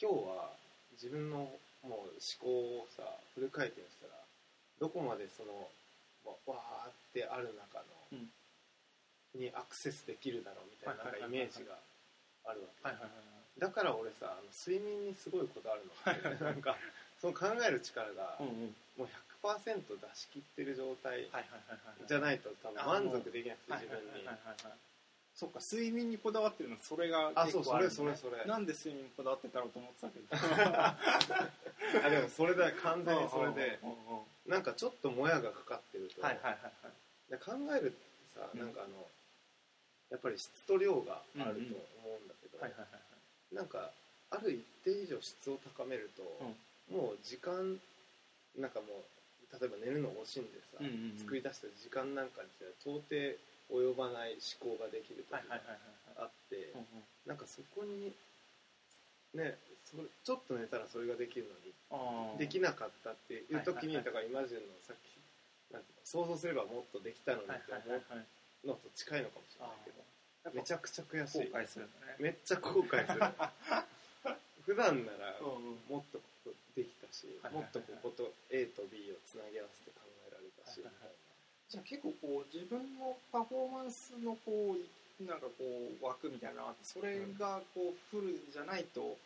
[0.00, 0.52] 今日は
[0.92, 1.48] 自分の
[1.82, 3.02] もう思考をさ
[3.34, 4.14] フル回転したら
[4.80, 5.68] どこまでその
[6.24, 7.80] わわーってある中
[8.12, 8.28] の、うん。
[9.34, 11.80] にアクセスできるだろうみたいななんかイメージが
[12.44, 16.76] あるわけ、だから俺さあの睡眠にすごいこだわるの、なんか
[17.16, 19.08] その考える力がもう
[19.42, 19.82] 100%出
[20.14, 21.28] し切ってる状態
[22.08, 24.28] じゃないと多分満足できなくてはい自分に。
[25.34, 28.18] そっか睡眠にこだわってるのそれがあそうそれ結構あるんだね。
[28.20, 30.28] それそれなんで睡眠にこだわってたろうと思ってたけど。
[32.06, 32.76] あでもそれだよ。
[32.82, 33.78] 完全にそれで。
[33.82, 37.30] うんうんうんうんなんかちょっともやがかかってると、はいはいはいはい。
[37.30, 37.96] で考えるって
[38.34, 38.58] さ、うん。
[38.58, 39.06] なんかあの
[40.10, 42.58] やっぱり質と量があると思うんだけど、
[43.52, 43.90] なんか
[44.30, 46.22] ある一定以上質を高めると、
[46.92, 47.80] もう時間
[48.58, 49.04] なんかもう
[49.52, 51.18] 例えば寝るのを惜しんでさ、うんうんうん。
[51.18, 53.36] 作り出した時間なんかにしたら到底
[53.72, 55.60] 及ばない思考ができる時が
[56.16, 56.72] あって
[57.24, 58.12] なんかそこに
[59.32, 61.72] ねそれちょっと寝たらそれができるのに
[62.38, 65.16] できなかったっていう時に、はいはいはいだからイマジンのさっき
[65.72, 70.04] なん想像すればもっとできたのにはいって思うのと近いのかもしれないけど、
[70.54, 71.50] めちゃゃくちゃ悔しい。
[71.50, 72.16] 後悔するんだね。
[72.20, 73.20] めっちゃ後悔する。
[74.66, 76.20] 普段ならもっと
[77.52, 80.92] もっとここと A と B をつなぎ合わせて考えられたし、はい
[81.72, 89.16] じゃあ結構こう自分のパフォーマンスのこうなんかこう枠みたいなそれがこうフルじゃないと、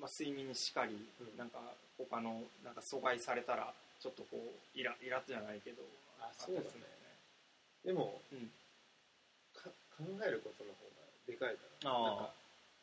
[0.00, 1.36] まあ、睡眠しかり、うん。
[1.36, 1.60] なんか
[1.98, 3.68] 他のなんか阻害されたら
[4.00, 5.84] ちょっとこうイライラじゃないけど
[6.24, 6.64] あそうだね。
[6.64, 6.88] あったり
[7.84, 8.48] するんでもだよね
[9.52, 9.68] か
[10.00, 11.92] 考えることの方がでかいから。
[11.92, 12.39] なんか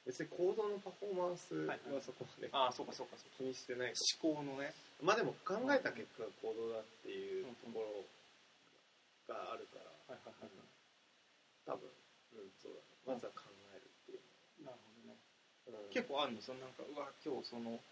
[0.07, 3.43] 別に行動のパフォーマンスはそこまでうん、ああそうかそうかそうか。
[3.43, 3.91] 気にしてない。
[3.91, 4.71] か思考のね。
[5.03, 8.07] まあでも考えた結果が行動だっていうところ
[9.35, 9.91] があるから。
[10.07, 10.51] はいはいはい
[11.67, 11.91] 多分。
[12.39, 13.19] うんそうだね。
[13.19, 13.43] まずは考
[13.75, 14.23] えるっていう。
[14.63, 15.19] なるほどね。
[15.91, 16.41] 結構あるの？
[16.41, 17.83] そのなんかうわ今日その思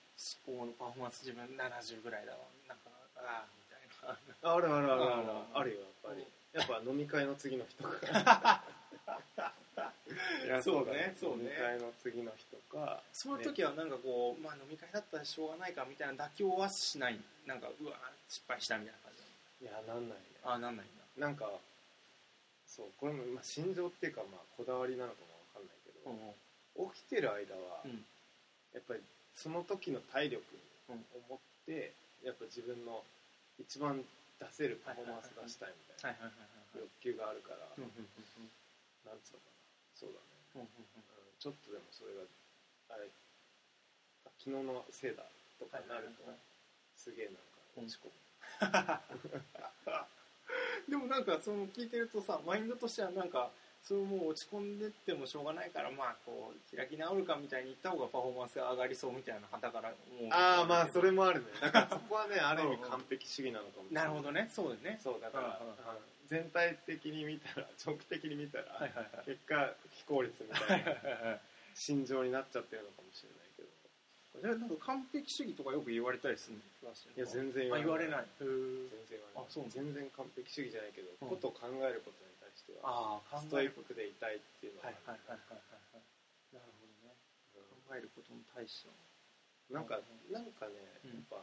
[0.47, 2.47] 考のパフォーマンス自分70ぐらいだわ。
[2.71, 2.87] なんか
[3.19, 4.15] ああみたいな。
[4.55, 5.27] あるあるあるある。
[5.51, 6.23] あるよやっぱり。
[6.55, 8.63] やっぱ飲み会の次の日とか
[9.05, 11.43] いやそうねそうね。
[11.43, 13.01] 飲み会の次の日とか。
[13.13, 17.93] そういう時はなんかこう、まあ飲み会だったらしょうがないかみたいな妥協はしないなんかうわ
[18.29, 19.11] 失敗したみたいな感
[19.59, 20.25] じいやなんないね。
[20.43, 21.27] ああなんないんだ。
[21.27, 21.49] なんか
[22.67, 26.33] そうこれもまあ心情っていうかまあこだわりなのかもわかんないけど、うん
[26.91, 28.03] 起きてる間は、うん。
[28.75, 28.99] やっぱり
[29.33, 30.43] その時の体力
[30.89, 30.95] うん。
[30.95, 33.01] を持って、やっぱ自分の
[33.57, 34.03] 一番
[34.39, 36.27] 出せるパフォーマンス出したいみたいな
[36.75, 37.91] 欲求があるから、うんうん
[39.05, 39.55] なんつうのかな。
[39.95, 41.03] そうだね、うんうんうん。
[41.39, 42.25] ちょっとでもそれが
[42.89, 43.07] あれ
[44.25, 45.23] あ昨日のせいだ
[45.59, 46.37] とかなると、はいはいはい
[46.95, 47.41] すげえなんか
[47.77, 48.11] 落ち込む、
[50.89, 53.51] でもなんかその聞いてるとさマインドとしてはなんか
[53.83, 60.29] それもう落ち込んでってもしょうがないからまあこう開き直るかみたいに言った方がパフォーマンスが上がりそうみたいな旗から思う。
[60.31, 61.47] ああまあそれもあるね。
[61.61, 64.49] だからそこはねある意味完璧主義なのかもしれなないるほどね。
[64.51, 64.99] そうだね。
[65.03, 65.77] そうだから、うんうんうん。
[65.77, 69.25] うん全体的に見たら長期的に見たら、はいはいはい。
[69.25, 71.39] 結果非効率みたいな
[71.73, 73.69] 心情になっちゃってるのかもしれないけど。
[74.35, 76.91] じゃあなんか完璧主義とかよく言われたりするの？
[76.91, 78.27] いや全然あ言われいない。
[78.37, 86.03] 全然言われない全然完璧主義じゃないけど、うんことを考えることに対してはああストイックでいたいっていうのははいはいはいはいはいはい。
[86.53, 87.15] なるほどね。
[87.87, 88.93] 考えることに対しては。
[88.97, 89.05] うん
[89.73, 91.41] なんかうんなんかねうんやっぱ、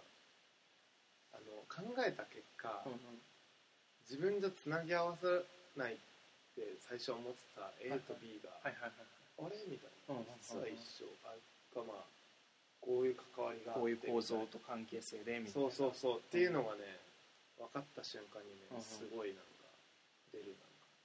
[1.34, 3.18] あの考えた結果、うん
[4.12, 5.24] 自分じゃつなぎ合わせ
[5.72, 5.96] ないっ
[6.52, 9.56] て最初思ってた A と B が、あれ？
[9.64, 11.08] みたいな、実は一緒。
[11.24, 11.32] あ
[11.72, 12.04] がまあ
[12.84, 15.72] こういう関わりがこういう構造と関係性でみたいな。
[15.72, 16.18] そうそうそう。
[16.18, 16.84] っていうのがね
[17.56, 19.64] 分かった瞬間にねすごいなんか
[20.28, 20.52] 出る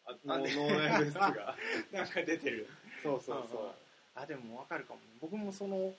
[0.03, 1.55] あなんかあ脳内物質が
[1.95, 2.67] なんか出てる。
[3.01, 3.71] そうそうそう。
[4.15, 4.99] あでも分かるかも。
[4.99, 5.95] ね僕もその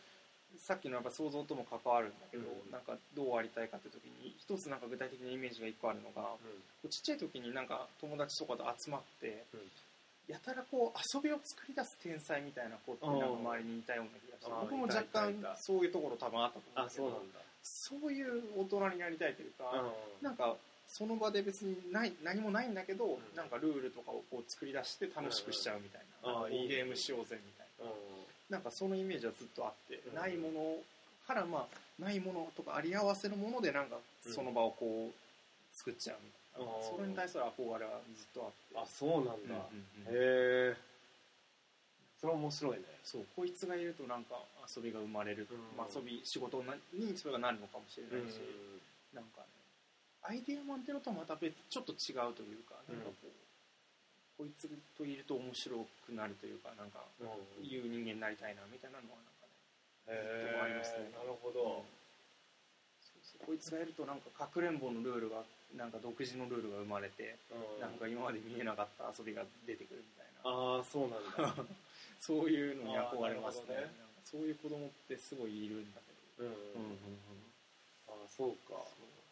[0.57, 2.73] さっきのやっぱ想像とも関わるんだけど、うん。
[2.73, 6.35] なんかどうありたいかって時に一つなんか具体的なイメージが一個あるのが
[6.91, 9.61] ちっちゃい時になんか友達とかと集まって、うん。
[10.29, 17.41] やたらこう遊びを作り出す天才みたいな子ってなんか周りにいたような気がして僕も若干そういうところ多分あったと思うんあだけどそうなんだ。
[17.63, 20.25] そういう大人になりたいというか、うん。
[20.25, 20.57] なんか
[20.87, 23.19] その場で別にない何もないんだけど、ん。
[23.37, 26.77] なんかルールとかをこう作り出して楽しくしちゃうみたいな,、うんいいね。
[26.77, 27.91] ゲームしようぜみたいな。
[27.91, 27.95] う
[28.51, 30.15] なんかそのイメージはずっとあって、うん。
[30.15, 30.77] ないもの
[31.27, 34.33] からまあないものとかあり合わせのものでなんかうん。
[34.33, 38.75] その場をこう作っちゃうみたいな、うんそれに対する憧れはずっとあって。
[38.75, 40.73] んあそうなんだ、うんうんうん。
[40.73, 40.77] へえ
[42.21, 42.83] それ面白いね。
[43.05, 44.35] そうこいつがいるとなんか
[44.67, 45.77] 遊びが生まれる、うん。
[45.77, 48.41] まあ、遊び仕事にそれがなるのかもしれないし、
[49.15, 49.47] なんかね
[50.23, 53.48] アイデアマンっていうのとはまた別ちょっと違うというか、うんなんかこう
[54.39, 61.11] こいつといると面白くなるというかなんかうんいう人間になりたいなみたいなのはなんかねへでもありますね。
[61.11, 61.83] なるほど、
[63.03, 63.51] そうそう。
[63.51, 65.43] こいつがいるとなんかかくれんぼのルールが
[65.75, 67.83] なんか独自のルールが生まれて、うん。
[67.83, 70.47] なんか今まで見えなかった遊びが出てくるみたいな。
[70.47, 71.67] ああそうなんだ。
[72.23, 73.75] そういうのに憧れますね。
[73.75, 73.91] ね。
[74.25, 76.01] そういう子供ってすごいいるんだ
[76.39, 76.85] けうん、ど、うん。
[76.87, 76.99] うんうん
[78.09, 78.81] ああそうか。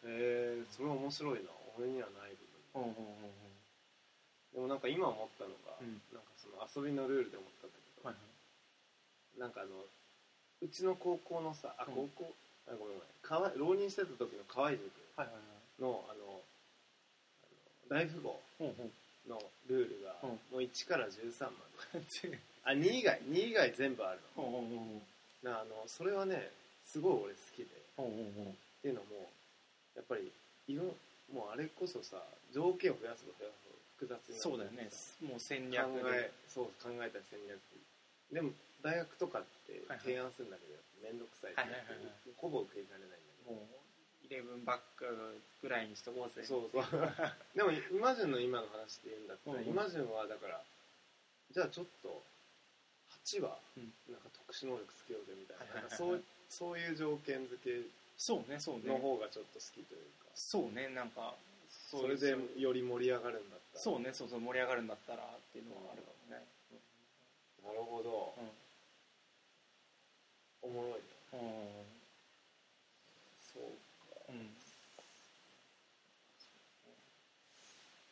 [0.03, 1.49] へえそれは面白いな。
[1.79, 2.35] 俺にはない
[2.75, 2.83] 部分。
[2.83, 3.46] うんうんうんうん
[4.57, 6.01] でもなんか今思ったのが、うん。
[6.09, 8.17] なんかその遊びのルールで思ったんだけど、はい
[9.37, 12.09] なんかあのうちの高校のさあうん。
[12.17, 12.33] 高校、
[12.65, 13.13] あごめんごめん。
[13.21, 14.81] 河合浪人してた時の河合塾
[15.13, 15.77] はいはいはい。
[15.77, 16.41] のあの
[17.45, 17.53] あ
[17.85, 18.41] の大富豪
[19.29, 19.37] の
[19.69, 20.41] ルールが、うん。
[20.49, 21.53] もう1から13ま
[21.93, 22.01] で。
[22.65, 24.97] あ2以外2以外全部あるほうほうほ
[25.45, 26.49] うのなあのそれはね
[26.83, 27.65] すごい俺好きで。
[27.65, 28.81] っほうほうほう。
[28.81, 29.29] ていうのも
[29.93, 30.33] やっぱり
[30.67, 30.97] いろ
[31.29, 32.17] もうあれこそさ
[32.51, 33.66] 条件を増やすと増やす
[33.97, 34.37] 複雑に。
[34.37, 34.89] なそうだよね。
[35.25, 37.57] もう戦略考でえそう考えた戦略。
[38.31, 38.53] でも
[38.85, 42.37] 大学とかって提案するんだけど面倒くさいってはいはいはいはい。
[42.37, 43.17] ほぼ受け入れられない。
[43.17, 43.77] んだけどもう
[44.21, 45.07] イレブンバック
[45.61, 46.45] ぐらいにしとこうぜ。
[46.45, 46.85] そうそう。
[47.57, 49.63] でもイマジンの今の話で言うんだったら、うん。
[49.63, 50.61] うんイマジンはだから
[51.51, 52.21] じゃあちょっと
[53.25, 53.93] 8はうん。
[54.13, 58.87] なんか特殊能力つけようぜみたいな,、そうそういう条件付けそうねそうね。
[58.87, 61.35] の方がちょっと好きというか、そうねなんか
[61.87, 63.81] それでより盛り上がるんだったら。
[63.81, 66.43] そうねそうそう盛り上がるんだったらっていうのはあるかもね。
[67.63, 68.33] なるほど。
[68.37, 68.51] うん
[70.63, 71.07] おもろいね。
[71.31, 71.39] うん。
[73.39, 73.71] そう
[74.11, 74.19] か。
[74.27, 74.51] うん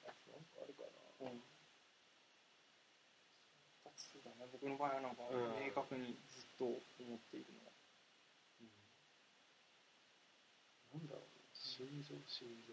[0.05, 0.83] なんかあるか
[1.19, 1.27] な。
[1.27, 1.43] うん。
[3.83, 5.65] 二つだね僕の場合はなんかうん。
[5.65, 7.71] 明確にずっと思っているのは。
[10.93, 12.71] なんだろう心情心情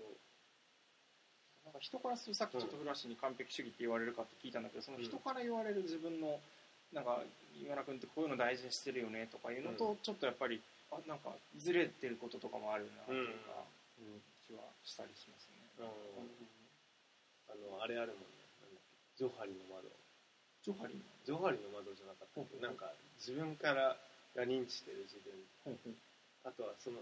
[1.73, 6.37] なんか人からするさっきちょっとフラッシュに完璧主義って言われるかって聞いたんだけどその人から言われる自分の
[6.93, 7.25] なんか
[7.57, 10.61] 岩名君ってこういうの大事にしてるよねとかいうのとちょっとやっぱり
[10.93, 13.65] あなんかずれてることとかもあるなっていうか、
[13.97, 14.21] うん。
[14.45, 15.49] 気はしたりします
[15.81, 15.89] ね。
[17.49, 18.45] あのあれあるもんね。
[19.17, 19.89] ジョハリの窓。
[20.61, 22.53] ジョハリンジョハリの窓じゃなかったっけ？
[22.53, 23.97] ほうほうなんか自分から
[24.37, 25.33] が認知してる自分。
[26.45, 27.01] あとはその、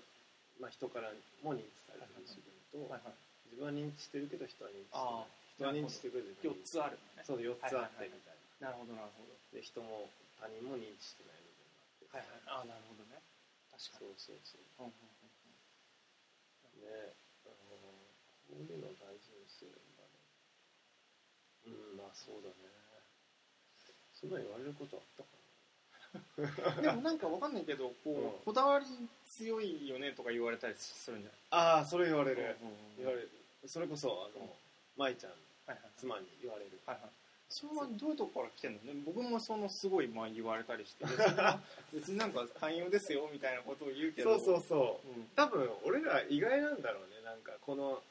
[0.61, 1.11] まあ、人から
[1.43, 3.17] も認知されてる自分と、はいはい、
[3.51, 5.27] 自分は認知してるけど人は認知してあない
[5.59, 7.27] 人は認知してくる自分4つあるのね。
[7.27, 9.35] そう4つあってみたいな、なるほどなるほど。
[9.53, 10.09] で人も
[10.39, 13.21] 他人も認知してない部分があって、はいはい、あなるほどね。
[13.69, 14.15] 確かに。
[14.17, 14.63] そうそうそう。
[14.87, 15.21] うんうんうん
[16.81, 17.13] ね
[17.45, 17.77] あの
[18.49, 20.17] こういうのを大事にしてるんだね。
[21.67, 22.71] うんまあそうだね。
[24.15, 25.29] そんな言われることあったか
[26.39, 28.33] うん でもなんかわかんないけどこう、うん。
[28.45, 28.87] こだわり
[29.27, 32.57] 強いよねとか言われたりするんじゃなああそれ言われないる、
[32.99, 33.31] 言われる
[33.67, 34.51] それこそあの、うん。
[34.97, 35.37] 舞ちゃんは
[35.69, 36.81] いはい妻に言われる。
[36.87, 37.11] はいはい。
[37.49, 38.79] それはどういうとこから来てんの？
[38.83, 41.05] ね僕もそのすごいまあ言われたりして。
[41.11, 41.37] 別に
[41.93, 44.39] 別になんか寛容ですよみたいなことを言うけど。
[44.39, 45.09] そうそうそう。
[45.09, 45.29] うん。
[45.35, 47.21] 多分俺ら意外なんだろうね。
[47.23, 48.03] なんかこの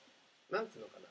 [0.49, 1.09] なんつうのかな。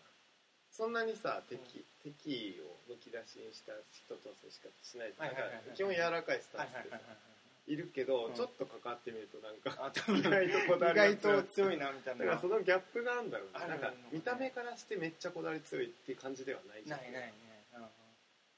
[0.70, 7.37] そんなにさ敵,、敵意をむき出しにした人と接しかしないはいはいはい基本柔らかいスタンスでさはいはいはいはい
[7.68, 8.34] いるけど、うん。
[8.34, 11.36] ちょっと関わってみるとなんかあ多分意外とこだわ意りが強い。
[11.36, 12.24] 外と強いなみたいな。
[12.24, 13.52] だからそのギャップがあるんだろうね。
[13.54, 17.00] あるなんか見た目からしてめっちゃこだわり強いっていう感じではないじゃん。
[17.00, 17.32] ないないね、
[17.74, 17.84] うん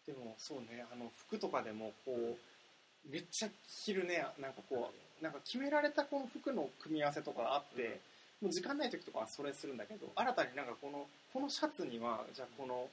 [0.07, 3.13] でもそうねあの服とかでもこう、うん。
[3.13, 3.49] めっちゃ
[3.85, 4.25] 着るね。
[4.39, 8.01] なんかこうなんか決められたこの服の組み合わせとかあって、
[8.41, 12.89] もう時間ない時とかはそれするんだけど新たになんかこのこのシャツにはじゃあこの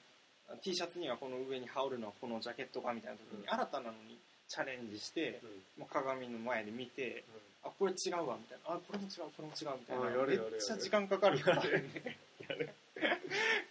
[0.62, 3.50] T シャツにはこの上に羽織るのはこのジャケットかみたいな時に、うん。
[3.50, 5.42] 新たなのにチャレンジして、
[5.78, 5.82] うん。
[5.84, 7.24] もう鏡の前で見て
[7.64, 8.76] あこれ違うわみたいな。
[8.76, 10.26] あこれも違うこれも違うみたいな。
[10.26, 12.74] めっちゃ時間かかるからやね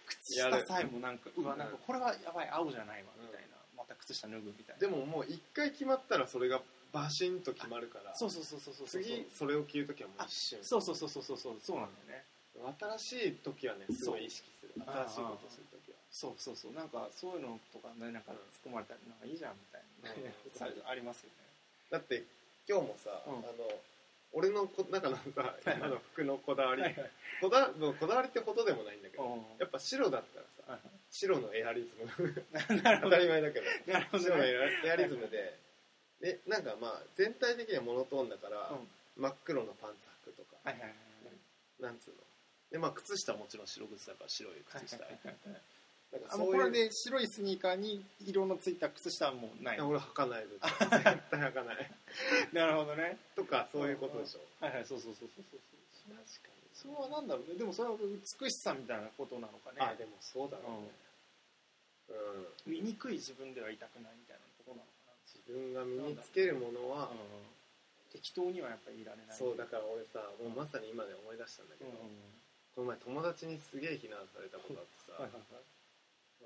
[0.07, 4.81] 靴下さえもなんかうわなんかこれはやばい青じゃないわみたいな、また靴下脱ぐみたいな。
[4.81, 6.61] でももう一回決まったらそれが
[6.93, 11.57] バシンと決まるからそうそうそうそうそう次それを着るときはもう一瞬そうそうそうそうそうそう。
[11.61, 12.25] そうなんだよね。
[12.79, 14.73] 新しい時はねすごい意識する。
[14.77, 15.76] 新しいことする時は
[16.17, 16.73] そうそうそう。
[16.73, 18.33] なんかそういうのとかねなんか
[18.65, 20.33] 突っ込まれたらなんかいいじゃんみたいな、うん。
[20.57, 21.31] さありますよ
[21.93, 22.25] だって
[22.65, 23.45] 今日もさ、うん。
[23.45, 23.69] あの
[24.33, 25.77] 俺のこ中のさいはい。
[25.77, 27.11] 今の服のこだわり、ねはいはい。
[27.45, 29.61] こだこだわりってほどでもないんだけど、うん。
[29.61, 30.81] やっぱ白だったらさはい
[31.13, 32.33] 白のエアリズム。
[32.49, 33.69] 当たり前だけど。
[33.93, 34.57] なるほど白のね
[34.89, 35.53] エアリズムで
[36.21, 38.89] でなんかまあ全体的にはモノトーンだから、うん。
[39.21, 40.97] 真っ黒のパンツ履くとか、はいはいはい
[41.79, 42.17] なんつうの。
[42.71, 45.76] でまあ靴下はもちろん白靴だから白い靴下はいはいはいはいなんか
[46.31, 46.63] あもそうういう。
[46.65, 49.81] これで白いスニーカーに色のついた靴下はもうない。
[49.81, 50.61] 俺履かないです。
[50.81, 51.01] 絶
[51.31, 51.91] 対履かない。
[52.53, 53.19] なるほどね。
[53.35, 54.41] とかそういうことでしょ。
[54.65, 56.17] はいはいそうそうそうそうそうそう。
[56.17, 57.55] 確かそれはなんだろうね。
[57.55, 59.79] でもそれは美しさみたいなことなのかね。
[59.81, 60.91] あでもそうだろうね。
[62.67, 62.73] うん。
[62.73, 67.19] 醜い自分ではいたくないみたいなところなのか自分が身につけるものはな、うん、
[68.13, 69.37] 適当にはやっぱりいられない。
[69.37, 72.37] そうだから俺さもうまさに今で思い出したんだけど、うんうん。
[72.77, 75.76] この前友達にすげえ非難されたことあってさ、はいはい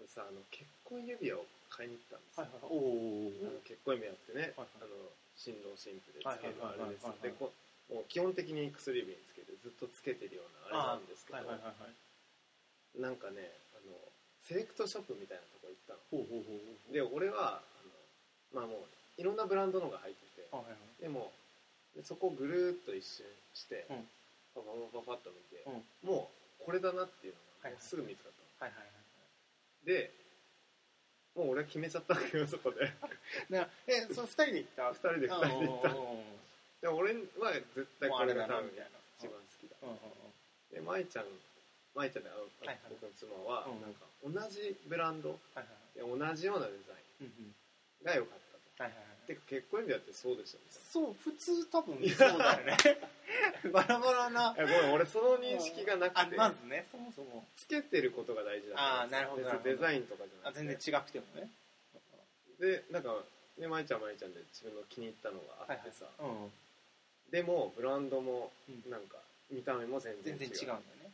[0.00, 2.72] 俺さあの結婚指輪を買いに行ったんですよ、はいはいはい。
[2.72, 4.88] おおあの結婚指輪ってね、はいはい。
[4.88, 4.96] あの
[5.36, 7.52] 新郎新婦でつけるあれですでこ
[7.92, 11.92] もう基本的に薬指につけてずっとつけてるようなあれなんですけど、はいはいはいはい。
[12.96, 13.44] なんかね
[13.76, 13.92] あの
[14.40, 16.24] セレクトショップみたいなとこ行ったの。
[16.96, 21.02] で俺はあのまあもういろんなブランドのが入っててはいはいはい。
[21.02, 21.30] でも
[21.94, 24.08] でそこをぐるーっと一周して、うん。
[24.54, 26.08] パパパパパッと見て、うん。
[26.08, 26.30] も
[26.62, 28.99] うこれだなっていうのはいがすぐ見つかったの、はいはいはい
[29.84, 30.12] で
[31.34, 32.92] もう俺決めちゃったんだけどそこで。
[33.48, 34.88] なえその二人で行った？
[34.92, 35.88] 二人で二人で行った。
[35.90, 36.40] うん
[36.80, 39.76] で俺は絶対これが多分だなみたいな一番好きだ。
[40.72, 41.26] で舞ちゃん
[41.94, 42.48] 舞ちゃんで会う、
[42.88, 45.38] 僕の妻は、うんなんか同じブランド
[45.96, 47.54] 同じようなデザイン
[48.02, 48.38] が良かっ
[48.78, 48.90] たは
[49.32, 50.66] いはいはいとてか結婚指輪ってそうですよね。
[50.90, 52.76] そう普通多分 そうだよね。
[53.72, 54.54] バラバラな。
[54.56, 56.36] いやごめん俺その認識がなあくて。
[56.36, 57.46] まずねそもそも。
[57.56, 60.66] つけてることが大事だあーなるほどデザインとかじゃあなくて。
[60.66, 61.50] 全然違くてもね。
[62.58, 63.24] でなんか
[63.56, 66.52] ね舞ちゃんは舞ちゃんで自分の気に入ったのがあってさ、うん。
[67.30, 68.90] でもブランドもうん。
[68.90, 69.18] なんか
[69.50, 70.38] 見た目も全然違う。
[70.38, 71.12] 全然違うんだよね。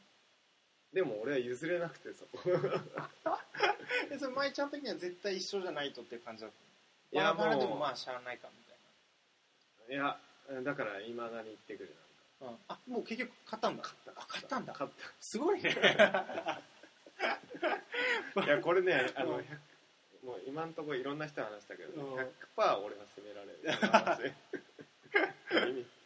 [0.93, 2.39] でも俺は譲れなくてそこ
[4.09, 6.66] でそれ舞ちゃん的には絶対一緒じゃないとっていう感じだった
[7.17, 8.75] いやバラバラでもまあしゃあないかみた
[9.93, 10.19] いいや
[10.63, 11.97] だからいまだに言ってくる
[12.41, 13.83] な、うん、あもう結局買ったんだ。
[13.83, 14.11] 買った。
[14.21, 14.75] あ買ったんだ。
[14.75, 14.91] 買っ
[15.21, 15.75] すごいね。
[15.75, 15.81] た
[18.45, 19.39] いやこれねあの、うん。
[19.41, 19.45] 100
[20.27, 22.19] もう今んところいろんな人話したけど、うん。
[22.19, 22.27] 100%
[22.85, 24.35] 俺が責められるこの話。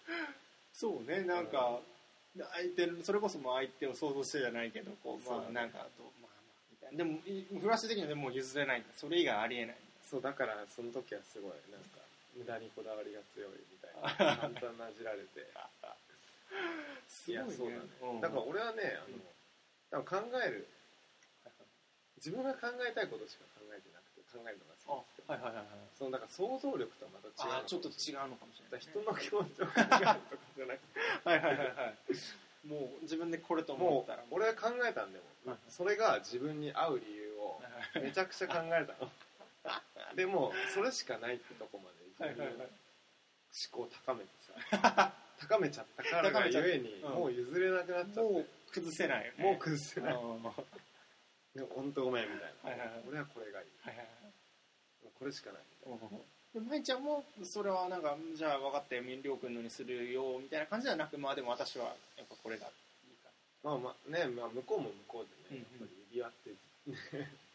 [0.73, 1.81] そうねなんか、
[2.35, 5.45] 相手のそれこそもう相手を想像してじゃないけどこうまそう。
[5.47, 6.33] あなんかどうまあまあ
[6.71, 6.99] みたいな。
[6.99, 8.89] でもいフラッシュ的にはでも譲れないんだ。
[8.95, 9.77] それ以外ありえない
[10.11, 12.03] そうだからその時はすごいなんか
[12.35, 13.95] 無駄にこだわりが強いみたい
[14.27, 14.37] な。
[14.51, 15.47] 簡単なじられて。
[17.31, 18.21] いやそうだね、うん。
[18.21, 19.07] だから俺はねあ
[19.95, 20.67] の、多分考える。
[22.17, 25.97] 自分が考えたいことしか考えてなくて考えるのが好きですけど、あはいはいはいはい。
[25.97, 29.97] そのだから想像力とはまた違うちょっと違うのかもしれない、だから人の気持ちを考えるとか
[30.59, 31.01] じゃなくて。
[31.25, 31.97] はいはいはいはい。
[32.67, 34.25] もう自分でこれと思もうったら。
[34.31, 38.03] 俺は考えたんでも、はいそれが自分に合う理由をはい。
[38.05, 39.11] めちゃくちゃ考えたの
[40.17, 41.91] でもそれしかないってとこま
[42.27, 42.47] で思
[43.71, 44.31] 考を高めて
[44.71, 47.13] さ高めちゃったからがゆえにうん。
[47.15, 48.21] もう譲れなくなっちゃって。
[48.21, 49.27] もう崩せない。
[49.27, 50.15] よねもう崩せない。
[50.15, 53.05] でも本当ごめんみたいな、はいはいはい。
[53.09, 53.67] 俺はこれがいい。
[53.83, 54.07] はいはい
[55.03, 56.11] もうこれしかないみたい
[56.53, 62.71] で舞ちゃんもそれはなんかじゃあ分かって民良君のにするよみたいな感じではなくまあでも私はやっぱこれがい
[63.09, 63.31] いか
[63.65, 63.71] な。
[63.71, 66.51] まあまあね、まあ、向こうも向こうでね、やっぱり指輪って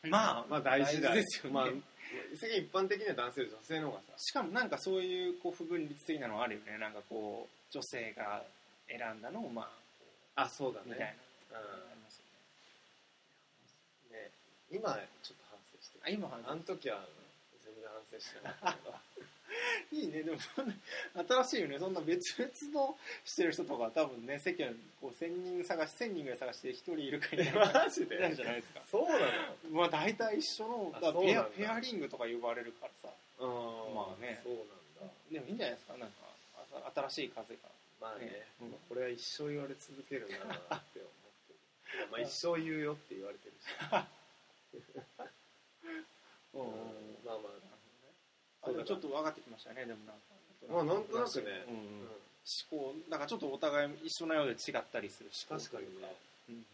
[0.09, 1.67] まあまあ大事だですよね、まあ
[2.35, 6.77] 世間一般的には男性より女性の方がさしかもなんかそういうこう不分律的なのあるよね。
[6.77, 8.43] なんかこう女性が
[8.87, 9.67] 選んだのをま
[10.35, 10.85] ああそうだね。
[10.87, 11.15] みたい
[11.51, 11.65] な、うん。
[11.65, 12.25] ありますよ
[14.11, 14.31] ねね
[14.71, 14.93] 今
[15.23, 16.03] ちょっと反省してる。
[16.05, 17.03] あ今はあの時は
[17.63, 19.01] 全然反省してなかった
[19.91, 20.73] いいねでもそんな
[21.27, 21.79] 新しいよね。
[21.79, 27.71] そんな別々のしてる人とか多分ね世間こう1000人探し1000人ぐらい探して1人いるかいないか。
[27.85, 28.19] マジで？
[28.19, 28.81] なんじゃないですか。
[28.89, 29.17] そうな
[29.71, 33.13] まあ大体一緒のあだペアペアリングとか呼ばれるからさ。
[33.39, 33.95] のうん。
[33.95, 34.39] まあね。
[34.43, 35.13] そうなんだ。
[35.31, 35.97] でもいいんじゃないですか？
[35.97, 36.15] なんか
[36.73, 37.61] あ新しい風が。
[38.01, 38.25] まあね。
[38.25, 38.47] ね。
[38.61, 40.99] うんこれは一生言われ続けるなって思って
[41.99, 42.07] る。
[42.11, 43.65] まあ一生言うよって言われてるし。
[46.53, 46.61] うん。
[46.61, 47.17] うん。
[47.25, 47.64] まあまあ
[48.73, 50.35] ちょっと分かってきましたねでもなんか。
[50.65, 51.65] まあなんとなくね。
[51.69, 52.09] うんうん。
[52.09, 52.17] うん。
[52.45, 56.09] 思考なんかちょっとお互い一緒なようで違ったりする思考確かにね。
[56.49, 56.65] うん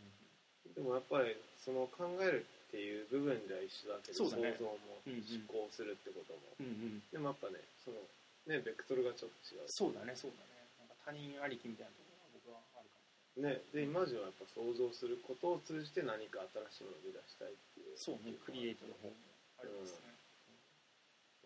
[0.68, 0.74] うん。
[0.76, 4.56] でもやっぱりその考えるっていう部分では一緒だけどそうだね。
[4.56, 6.40] 想像もうんうん思考するってことも。
[6.60, 6.70] うんう
[7.00, 7.04] ん。
[7.12, 8.00] でもやっぱねその
[8.48, 9.68] ねベクトルがちょっと違う。
[9.68, 10.64] そうだねそうだね。
[10.80, 12.00] なんか他人ありきみたいなと
[12.40, 13.00] ころが僕はあるか
[13.36, 17.96] もねで今じはやっぱ想像することを通じて何か新しいものを生み出したいっていう。
[18.00, 19.16] そうねクリエイトの方も
[19.60, 20.11] ありますね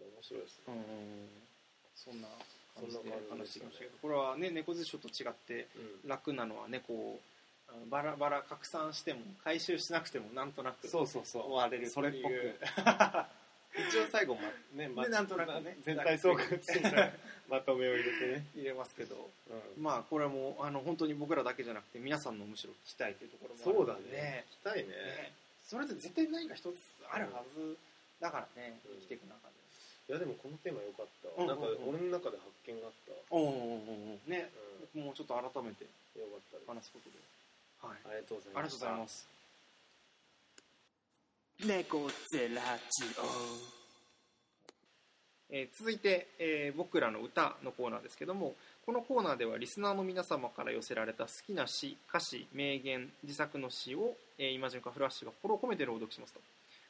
[0.04, 0.74] 面白いですね。
[1.96, 2.28] そんな
[2.76, 3.98] 感じで話してきましたけど。
[4.02, 5.68] これはね猫背書と違って
[6.04, 6.10] うん。
[6.10, 11.44] 楽なのはねこうバラバラ拡散しても回収しなくてもなんとなくそうそうそう。
[11.44, 12.56] 終われるそれっぽく。
[13.76, 14.42] 一応最後ま
[14.74, 15.78] ねまでなんとなくね。
[15.84, 17.12] 全体総括
[17.50, 19.30] まとめを入れてね、入れますけど。
[19.50, 19.84] うん。
[19.84, 24.46] まあこれもあの本当に僕らだけじゃなくて皆さんのむしろ聞きたいというところもあるそうだのでね。
[24.52, 24.90] 聞きたいね。
[24.90, 25.34] ね。
[25.68, 26.76] それって絶対何か一つ
[27.12, 27.78] あるはず
[28.20, 28.80] だからね。
[28.86, 28.96] うん。
[28.96, 29.54] 生きていく中で
[30.08, 31.48] いやでもこのテーマ良かったわ、うん。
[31.48, 33.18] なんかうんうん俺の中で発見があったわ。
[33.32, 34.50] おおね。
[34.94, 35.86] 僕もちょっと改めて
[36.16, 37.18] 良かった話すことで。
[37.82, 37.98] はい。
[38.06, 39.36] ありがとうございありがますとうございます。
[41.66, 43.06] 猫ゼラジ
[45.50, 56.42] えー続いて、えー僕らの歌のコーナーですけどもこのコーナーではリスナーの皆様から寄せられた好きな詩歌詞名言自作の詩を、えー、イマジンかフラッシュが心を込めて朗読しますと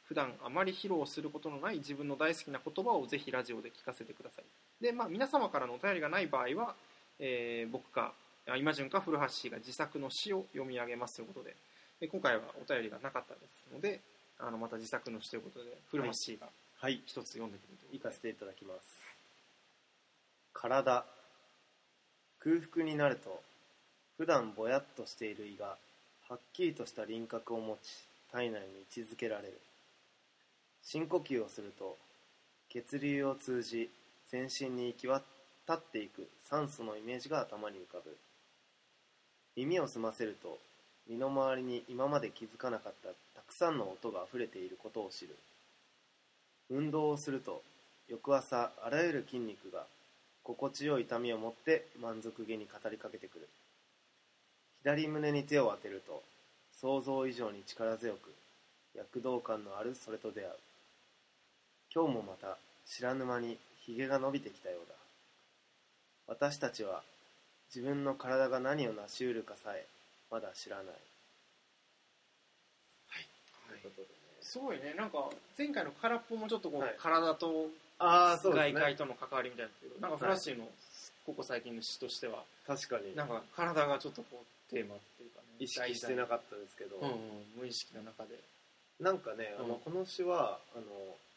[0.08, 4.82] 普段あまり披露することのない自分の大好きな言葉をぜひラジオで聞かせてください。
[4.82, 6.74] で、まあ、皆様からのお便りがない場合は、
[7.18, 8.12] えー僕か
[8.48, 11.56] あイマジンか古橋氏が自作の詩を読み上げますということで
[11.98, 14.00] で今回はお便りがなかったですので
[14.38, 16.46] あのまた自作の詩ということで古橋氏が
[16.78, 17.00] はい。
[17.06, 18.80] 一つ読んでくれるということで行かせていただきます。
[20.52, 21.04] 体。
[22.38, 23.42] 空腹になると
[24.18, 25.76] 普段ぼやっとしている胃が
[26.28, 27.88] はっきりとした輪郭を持ち
[28.30, 29.58] 体内に位置づけられる
[30.88, 31.96] 深呼吸をすると
[32.68, 33.90] 血流を通じ
[34.30, 35.24] 全身に行き渡
[35.74, 38.16] っていく酸素のイメージが頭に浮かぶ。
[39.56, 40.58] 耳を澄ませると
[41.08, 45.34] 身の回りに今まで気づかなかったたくさんの音が溢れていることを知る。
[46.70, 47.62] 運動をすると
[48.08, 49.86] 翌朝あらゆる筋肉が
[50.44, 53.48] 心地よい痛みを持って満足げに語りかけてくる。
[54.84, 56.22] 左胸に手を当てると
[56.80, 58.32] 想像以上に力強く
[58.94, 60.50] 躍動感のあるそれと出会う。
[61.94, 64.94] 今日もまた知らぬ間にひげが伸びてきたようだ。
[66.28, 67.02] 私たちは
[67.74, 69.86] 自分の体が何を成し得るかさえ
[70.30, 70.86] まだ知らない。
[70.86, 70.92] は
[73.20, 73.26] い。
[73.68, 74.08] ということでね。
[74.40, 74.94] すごいね。
[74.96, 76.94] なんか前回の空っぽもちょっとこう、はい。
[76.98, 80.68] 体とああ外界との関わりみたいなけどなんかフラッシーの
[81.24, 83.14] ここ最近の詩としては確かに。
[83.16, 87.16] なんか体がちょっとこうテーマっていうかね意識してなかったですけど、うんうん、
[87.60, 88.38] 無意識の中で。
[89.00, 89.80] なんかね、あのうん。
[89.80, 90.84] この詩はあの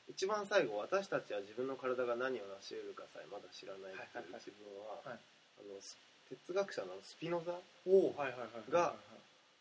[0.09, 5.19] 一番最後私たちは自分の体が何を成し得るかさえまだ知らないっていう自分は、はい。
[5.59, 5.97] あのス
[6.29, 8.93] 哲学者のスピノザおおはいはいはいが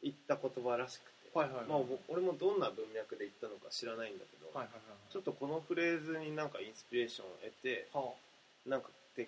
[0.02, 8.12] 言った言葉らしくて、はいはいはいまあ、ぼ俺もどんな文脈で言ったのか知らないんだけど、はいはいはいちょっとこのフレーズになんかインスピレーションを得ては
[8.68, 9.26] なんかて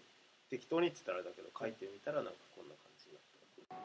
[0.50, 3.80] 適当にって言ったらだけど書いてみたらなんかこんな感じになっ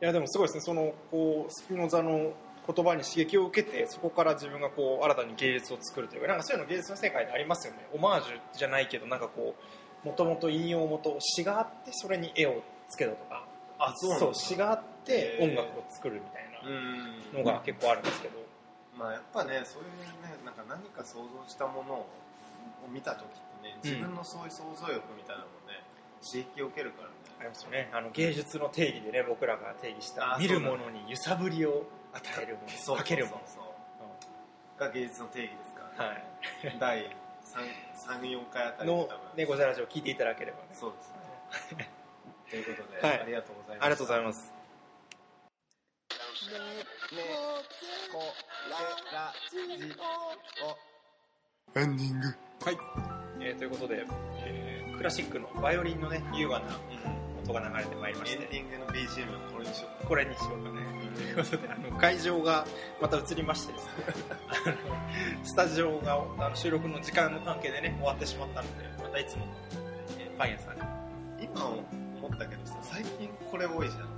[0.00, 0.04] た。
[0.04, 0.60] いやでもすごいですね。
[0.62, 2.32] そのこうスピノザの
[2.66, 7.86] 言葉に刺激を受けてそこから自分がこう新たに芸術を作るというかなんかそういうの芸術の世界でありますよね。
[7.92, 9.54] オマージュじゃないけどなんかこ
[10.04, 13.46] うもともと引用元詩があってそれに絵をつけたとか。
[13.78, 17.44] あそう詩があって音楽を作るみたいなうん。
[17.44, 18.34] のが結構あるんですけど、
[18.96, 19.88] まあやっぱねそういう
[20.22, 22.06] ねなんか何か想像したものを
[22.88, 23.28] 見た時っ
[23.62, 25.82] てね自分のそういう想像力みたいなのもね
[26.24, 27.14] 刺激を受けるからね。
[27.40, 27.90] ありますよね。
[27.92, 31.82] あの芸術の定義でね僕らが定義したあ見るものに揺さぶりを
[32.14, 32.96] 与えるもの。
[32.96, 33.40] かけるもの。
[33.44, 36.24] そうそうが芸術の定義ですから、はい。
[36.80, 37.16] 第
[38.10, 40.68] 34回あたりでの多分、ね、ゴザラジオを聞いていただければね。
[40.72, 41.02] そうで
[41.62, 41.90] すね。
[42.50, 43.20] ということで、はい。
[43.20, 44.54] ありがとうございますありがとうございます。
[51.76, 52.26] エンディング
[52.64, 52.78] はい、
[53.40, 54.06] えーということで、
[54.44, 56.66] えークラシックのバイオリンのね優雅な
[57.42, 62.66] 音が流れてまいりましてエンディングの BGM はこれにしようこれにしようかねということであの会場が
[63.00, 63.92] また移りましてですね。
[65.44, 69.52] スタジオがあの収録の時間の関係でね終わってしまったのでまたいつもの、
[70.18, 70.82] えーパン屋さんに。
[71.40, 74.14] 今思ったけどさ最近これ多いじゃん。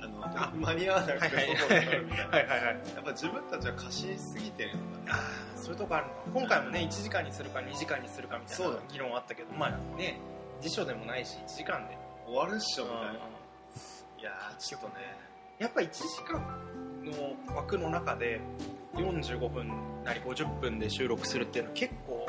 [0.00, 2.36] あのあ間に合わなくてはいはい外になるみたいな。
[2.36, 5.14] はいはいはいやっぱ自分たちは過信しすぎてるのかな。
[5.14, 6.18] あーそういうとこあるのか。
[6.34, 10.18] 今回もね1時間にするか2時間にするかみたいそうだな議論あったけどまあね
[10.60, 11.98] 辞書でもないし1時間で。
[12.26, 13.16] 終わるっしょみたいな、うん。
[14.20, 14.94] いやーちょっとね
[15.58, 16.40] やっぱ1時間
[17.04, 18.40] の枠の中で
[18.94, 19.68] 45分
[20.04, 22.26] なり50分で収録するっていうのは結構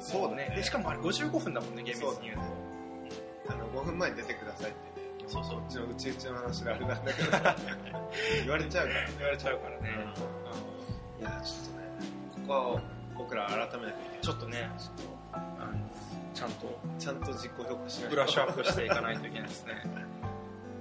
[0.00, 0.52] そうだね。
[0.54, 3.52] でしかもあれ55分だもんね厳密に言うと。
[3.52, 5.00] あの5分前に出てくださいって。
[5.00, 5.58] ねそうそう。
[5.60, 7.30] うちのうちうちの話であれなんだけど。
[8.44, 9.08] 言われちゃうから。
[9.18, 9.90] 言われちゃうからね、
[11.20, 11.84] いやちょっとね
[12.34, 12.82] ここは
[13.16, 14.20] 僕ら改めなきゃいけない。
[14.20, 15.02] ちょっとねちょっと
[15.32, 15.74] あの
[16.34, 18.10] ちゃんとちゃんと自己評価しないと。
[18.10, 19.72] ブラッシュアップしていかないといけないですね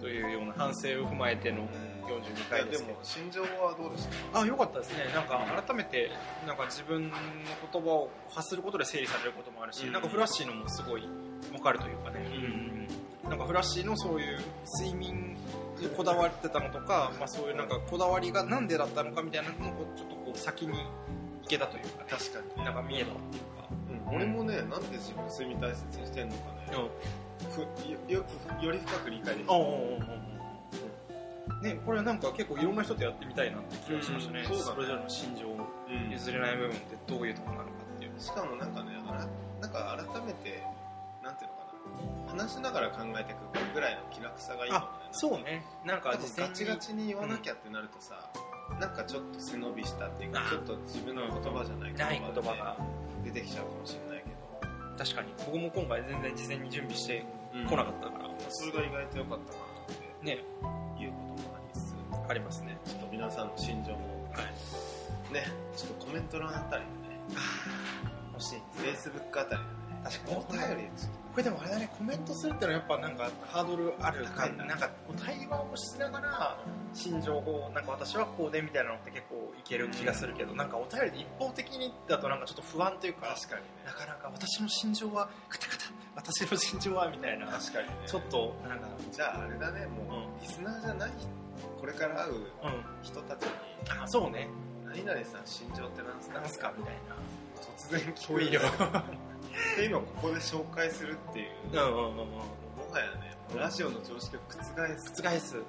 [0.04, 1.66] というような反省を踏まえての
[2.04, 2.94] 42回ですけど。
[2.94, 4.42] でも心情はどうでした？
[4.42, 5.06] あ良かったですね。
[5.16, 6.12] なんか改めて
[6.46, 7.16] なんか自分の
[7.72, 9.94] 言葉を発することで整理されることもあるし、うん。
[9.94, 11.08] なんかフラッシーのもすごい
[11.52, 12.20] 分かるというかね、
[13.24, 14.40] なんかフラッシーのそういう
[14.82, 15.38] 睡眠
[15.80, 22.66] にこだわってたのとか、まあ、そういうなんかこだわりがなんでだったのかみたいなのをちょっとこう先に行けたというか、ね、確かに。
[22.66, 24.16] なんか見えたっていうか、うん。
[24.18, 26.78] 俺もねなんで自分睡眠大切にしてんのかね
[27.52, 28.26] ふよよ
[28.62, 30.24] より深く理解できたおうおうおうおう
[31.62, 34.66] ね、これはなんか結構いろんな人とやってみたいなって気がしましたね、うんそうだね。
[34.76, 35.56] それぞれの心情を。
[35.88, 36.12] うん。
[36.12, 38.20] 譲れない部分ってどういうところなのかっていう。
[38.20, 38.92] しかもなんかね
[39.62, 40.64] なんか改めて
[41.24, 41.64] なんていうのか
[42.36, 42.44] な。
[42.44, 44.92] 話しながら考えていくぐらいの気楽さがいいかもね。
[44.92, 45.64] あそうね。
[45.86, 48.20] なんかガチガチチに言わなきゃってなるとさ、
[48.80, 52.78] なんかちょっと背伸びしたっていうかあちょっと自分の言葉じゃない言葉でが。
[53.24, 54.13] 出てきちゃうかもしれない
[54.98, 55.34] 確かに。
[55.46, 57.66] 僕も今回全然事前に準備してうん。
[57.66, 60.32] こなかったから、それが意外と良かったかなってね
[61.00, 61.96] いうこともありつつ。
[62.30, 62.78] ありますね。
[62.86, 63.98] ちょっと皆さんの心情も。
[64.34, 65.34] はい。
[65.34, 65.44] ね。
[65.76, 67.20] ちょっとコメント欄あたりでね。
[68.34, 68.62] 欲しい。
[68.78, 70.04] Facebook あたりでね。
[70.04, 70.38] 確かに。
[70.38, 76.58] お便りちょっこれでもあれだねコメントするってのはやっぱなんかハードルある高いんだなんかこう対話をしながら
[76.94, 83.68] 心情をなんか私はこうでみたいなのって結構いける気がするけど、なんかお便りで一方的にだとなんかちょっと不安というか確かにね。
[83.84, 85.84] なかなか私の心情はカタカタ
[86.16, 87.96] 私の心情はみたいな確かにね。
[88.06, 88.88] ちょっとなんか。
[89.12, 90.42] じゃああれだねもう、うん。
[90.42, 91.12] リスナーじゃない
[91.80, 92.44] これから会ううん。
[93.02, 93.50] 人たちに
[93.90, 94.48] あそうね。
[94.86, 96.40] 何々さん心情って何すか？
[96.40, 96.72] なんすか？
[96.78, 97.16] みたいな。
[97.76, 98.62] 突然聞こ遠いよ
[99.74, 102.16] っていうのをここで紹介するっていう、うんうんうんうん。
[102.16, 102.24] も
[102.92, 104.64] はやねラジオの常識を覆
[104.98, 105.22] す。
[105.22, 105.56] 覆す。
[105.56, 105.64] もう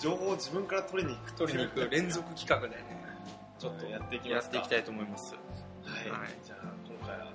[0.00, 1.32] 情報を自分から取りに行く。
[1.32, 2.84] 取りに行く連続企画でね。
[3.58, 4.58] ちょっとやっていきやますか。
[4.58, 5.34] っていきたいと思います。
[5.34, 5.38] は
[6.06, 6.28] い、はい。
[6.44, 7.26] じゃあ今回は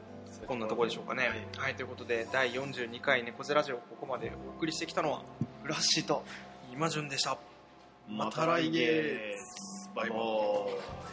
[0.47, 1.23] こんなところでしょうかね。
[1.57, 5.21] ははいい、ということで第42回猫背ラジオここまでお送りしてきたのは
[5.63, 6.23] フラッシーと
[6.71, 7.38] 今順でした。
[8.09, 9.34] また来月。
[9.95, 10.23] バイバーイ「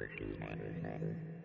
[0.00, 1.39] Berkeley.